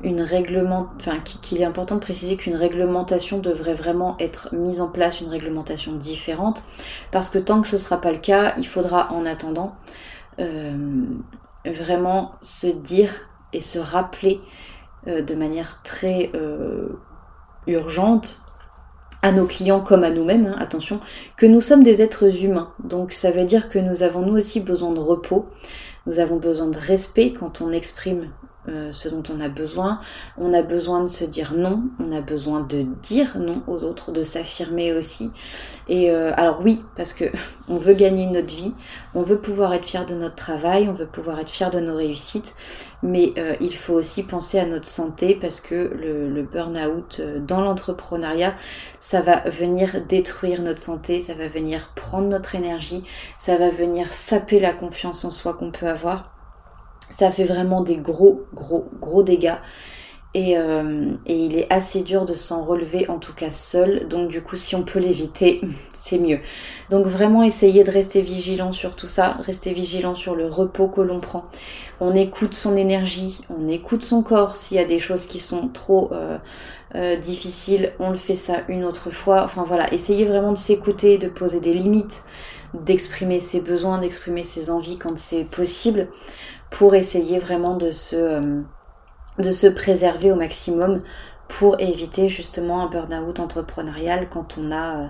une 0.01 0.21
réglement, 0.21 0.87
enfin, 0.97 1.19
qu'il 1.19 1.61
est 1.61 1.65
important 1.65 1.95
de 1.95 1.99
préciser 1.99 2.37
qu'une 2.37 2.55
réglementation 2.55 3.39
devrait 3.39 3.73
vraiment 3.73 4.15
être 4.19 4.53
mise 4.53 4.81
en 4.81 4.87
place, 4.87 5.21
une 5.21 5.29
réglementation 5.29 5.93
différente, 5.93 6.63
parce 7.11 7.29
que 7.29 7.37
tant 7.37 7.61
que 7.61 7.67
ce 7.67 7.77
sera 7.77 7.99
pas 7.99 8.11
le 8.11 8.19
cas, 8.19 8.53
il 8.57 8.67
faudra 8.67 9.11
en 9.11 9.25
attendant 9.25 9.75
vraiment 11.71 12.33
se 12.41 12.67
dire 12.67 13.11
et 13.53 13.61
se 13.61 13.79
rappeler 13.79 14.39
euh, 15.07 15.21
de 15.21 15.35
manière 15.35 15.81
très 15.83 16.31
euh, 16.35 16.89
urgente 17.67 18.41
à 19.21 19.31
nos 19.31 19.45
clients 19.45 19.79
comme 19.79 20.03
à 20.03 20.11
nous-mêmes, 20.11 20.47
hein, 20.47 20.55
attention, 20.59 20.99
que 21.35 21.45
nous 21.45 21.61
sommes 21.61 21.83
des 21.83 22.01
êtres 22.01 22.43
humains. 22.43 22.73
Donc 22.83 23.11
ça 23.11 23.31
veut 23.31 23.45
dire 23.45 23.69
que 23.69 23.79
nous 23.79 24.03
avons 24.03 24.21
nous 24.21 24.37
aussi 24.37 24.59
besoin 24.59 24.91
de 24.91 24.99
repos, 24.99 25.47
nous 26.05 26.19
avons 26.19 26.37
besoin 26.37 26.67
de 26.67 26.77
respect 26.77 27.33
quand 27.33 27.61
on 27.61 27.71
exprime 27.71 28.29
euh, 28.67 28.91
ce 28.91 29.09
dont 29.09 29.23
on 29.31 29.39
a 29.39 29.49
besoin. 29.49 29.99
On 30.37 30.53
a 30.53 30.61
besoin 30.61 31.01
de 31.01 31.07
se 31.07 31.23
dire 31.23 31.53
non, 31.55 31.83
on 31.99 32.11
a 32.11 32.21
besoin 32.21 32.61
de 32.61 32.85
dire 33.03 33.37
non 33.37 33.61
aux 33.67 33.83
autres, 33.83 34.11
de 34.11 34.23
s'affirmer 34.23 34.93
aussi. 34.93 35.31
Et 35.87 36.09
euh, 36.09 36.31
alors 36.35 36.61
oui, 36.63 36.83
parce 36.95 37.13
que 37.13 37.25
on 37.69 37.77
veut 37.77 37.93
gagner 37.93 38.25
notre 38.25 38.55
vie, 38.55 38.73
on 39.13 39.21
veut 39.21 39.37
pouvoir 39.37 39.73
être 39.73 39.85
fier 39.85 40.05
de 40.05 40.15
notre 40.15 40.35
travail, 40.35 40.89
on 40.89 40.93
veut 40.93 41.05
pouvoir 41.05 41.39
être 41.39 41.49
fier 41.49 41.69
de 41.69 41.79
nos 41.79 41.95
réussites, 41.95 42.55
mais 43.03 43.33
euh, 43.37 43.55
il 43.61 43.75
faut 43.75 43.93
aussi 43.93 44.23
penser 44.23 44.59
à 44.59 44.65
notre 44.65 44.87
santé 44.87 45.37
parce 45.39 45.61
que 45.61 45.75
le, 45.75 46.27
le 46.27 46.43
burn-out 46.43 47.21
dans 47.45 47.61
l'entrepreneuriat, 47.61 48.55
ça 48.99 49.21
va 49.21 49.47
venir 49.49 50.01
détruire 50.07 50.61
notre 50.61 50.81
santé, 50.81 51.19
ça 51.19 51.33
va 51.33 51.47
venir 51.47 51.91
prendre 51.95 52.27
notre 52.27 52.55
énergie, 52.55 53.03
ça 53.37 53.57
va 53.57 53.69
venir 53.69 54.07
saper 54.07 54.59
la 54.59 54.73
confiance 54.73 55.23
en 55.23 55.29
soi 55.29 55.53
qu'on 55.53 55.71
peut 55.71 55.87
avoir 55.87 56.34
ça 57.09 57.31
fait 57.31 57.43
vraiment 57.43 57.81
des 57.81 57.97
gros, 57.97 58.43
gros, 58.53 58.85
gros 58.99 59.23
dégâts. 59.23 59.57
Et, 60.35 60.57
euh, 60.57 61.13
et, 61.25 61.37
il 61.37 61.57
est 61.57 61.71
assez 61.71 62.03
dur 62.03 62.25
de 62.25 62.33
s'en 62.33 62.65
relever, 62.65 63.09
en 63.09 63.19
tout 63.19 63.33
cas 63.33 63.49
seul. 63.49 64.05
Donc 64.09 64.27
du 64.27 64.41
coup, 64.41 64.57
si 64.57 64.75
on 64.75 64.83
peut 64.83 64.99
l'éviter, 64.99 65.61
c'est 65.93 66.19
mieux. 66.19 66.39
Donc 66.89 67.07
vraiment, 67.07 67.41
essayer 67.41 67.85
de 67.85 67.91
rester 67.91 68.21
vigilant 68.21 68.73
sur 68.73 68.97
tout 68.97 69.07
ça, 69.07 69.37
rester 69.39 69.71
vigilant 69.71 70.13
sur 70.13 70.35
le 70.35 70.49
repos 70.49 70.89
que 70.89 70.99
l'on 70.99 71.21
prend. 71.21 71.45
On 72.01 72.13
écoute 72.13 72.53
son 72.53 72.75
énergie, 72.75 73.39
on 73.49 73.69
écoute 73.69 74.03
son 74.03 74.23
corps. 74.23 74.57
S'il 74.57 74.75
y 74.75 74.81
a 74.81 74.85
des 74.85 74.99
choses 74.99 75.25
qui 75.25 75.39
sont 75.39 75.69
trop 75.69 76.09
euh, 76.11 76.37
euh, 76.95 77.15
difficiles, 77.15 77.93
on 77.99 78.09
le 78.09 78.17
fait 78.17 78.33
ça 78.33 78.57
une 78.67 78.83
autre 78.83 79.11
fois. 79.11 79.43
Enfin 79.45 79.63
voilà, 79.65 79.93
essayez 79.93 80.25
vraiment 80.25 80.51
de 80.51 80.57
s'écouter, 80.57 81.17
de 81.17 81.29
poser 81.29 81.61
des 81.61 81.71
limites, 81.71 82.23
d'exprimer 82.73 83.39
ses 83.39 83.61
besoins, 83.61 83.99
d'exprimer 83.99 84.43
ses 84.43 84.69
envies 84.69 84.97
quand 84.97 85.17
c'est 85.17 85.45
possible 85.45 86.09
pour 86.69 86.95
essayer 86.95 87.39
vraiment 87.39 87.75
de 87.75 87.91
se, 87.91 88.15
euh, 88.15 88.61
de 89.39 89.51
se 89.51 89.67
préserver 89.67 90.31
au 90.31 90.35
maximum 90.35 91.01
pour 91.47 91.79
éviter 91.79 92.27
justement 92.27 92.81
un 92.81 92.87
burn-out 92.87 93.39
entrepreneurial 93.39 94.27
quand 94.29 94.57
on 94.57 94.71
a, 94.71 94.97
euh, 94.97 95.07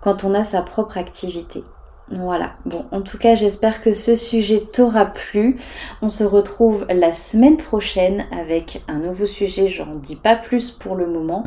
quand 0.00 0.24
on 0.24 0.34
a 0.34 0.44
sa 0.44 0.62
propre 0.62 0.98
activité. 0.98 1.64
Voilà, 2.10 2.52
bon, 2.66 2.84
en 2.90 3.00
tout 3.00 3.16
cas, 3.16 3.34
j'espère 3.34 3.80
que 3.80 3.94
ce 3.94 4.14
sujet 4.14 4.60
t'aura 4.60 5.06
plu. 5.06 5.56
On 6.02 6.10
se 6.10 6.22
retrouve 6.22 6.86
la 6.90 7.14
semaine 7.14 7.56
prochaine 7.56 8.26
avec 8.30 8.84
un 8.88 8.98
nouveau 8.98 9.24
sujet. 9.24 9.68
J'en 9.68 9.94
dis 9.94 10.16
pas 10.16 10.36
plus 10.36 10.70
pour 10.70 10.96
le 10.96 11.06
moment. 11.06 11.44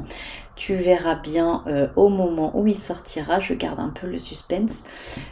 Tu 0.57 0.75
verras 0.75 1.15
bien 1.15 1.63
euh, 1.67 1.87
au 1.95 2.09
moment 2.09 2.51
où 2.53 2.67
il 2.67 2.75
sortira. 2.75 3.39
Je 3.39 3.53
garde 3.53 3.79
un 3.79 3.89
peu 3.89 4.07
le 4.07 4.17
suspense. 4.17 4.83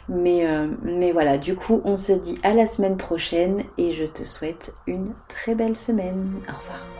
Mais, 0.08 0.48
euh, 0.48 0.68
mais 0.82 1.12
voilà, 1.12 1.36
du 1.36 1.54
coup, 1.54 1.82
on 1.84 1.96
se 1.96 2.12
dit 2.12 2.38
à 2.42 2.54
la 2.54 2.66
semaine 2.66 2.96
prochaine 2.96 3.64
et 3.76 3.92
je 3.92 4.04
te 4.04 4.24
souhaite 4.24 4.72
une 4.86 5.12
très 5.28 5.54
belle 5.54 5.76
semaine. 5.76 6.30
Au 6.48 6.58
revoir. 6.58 6.95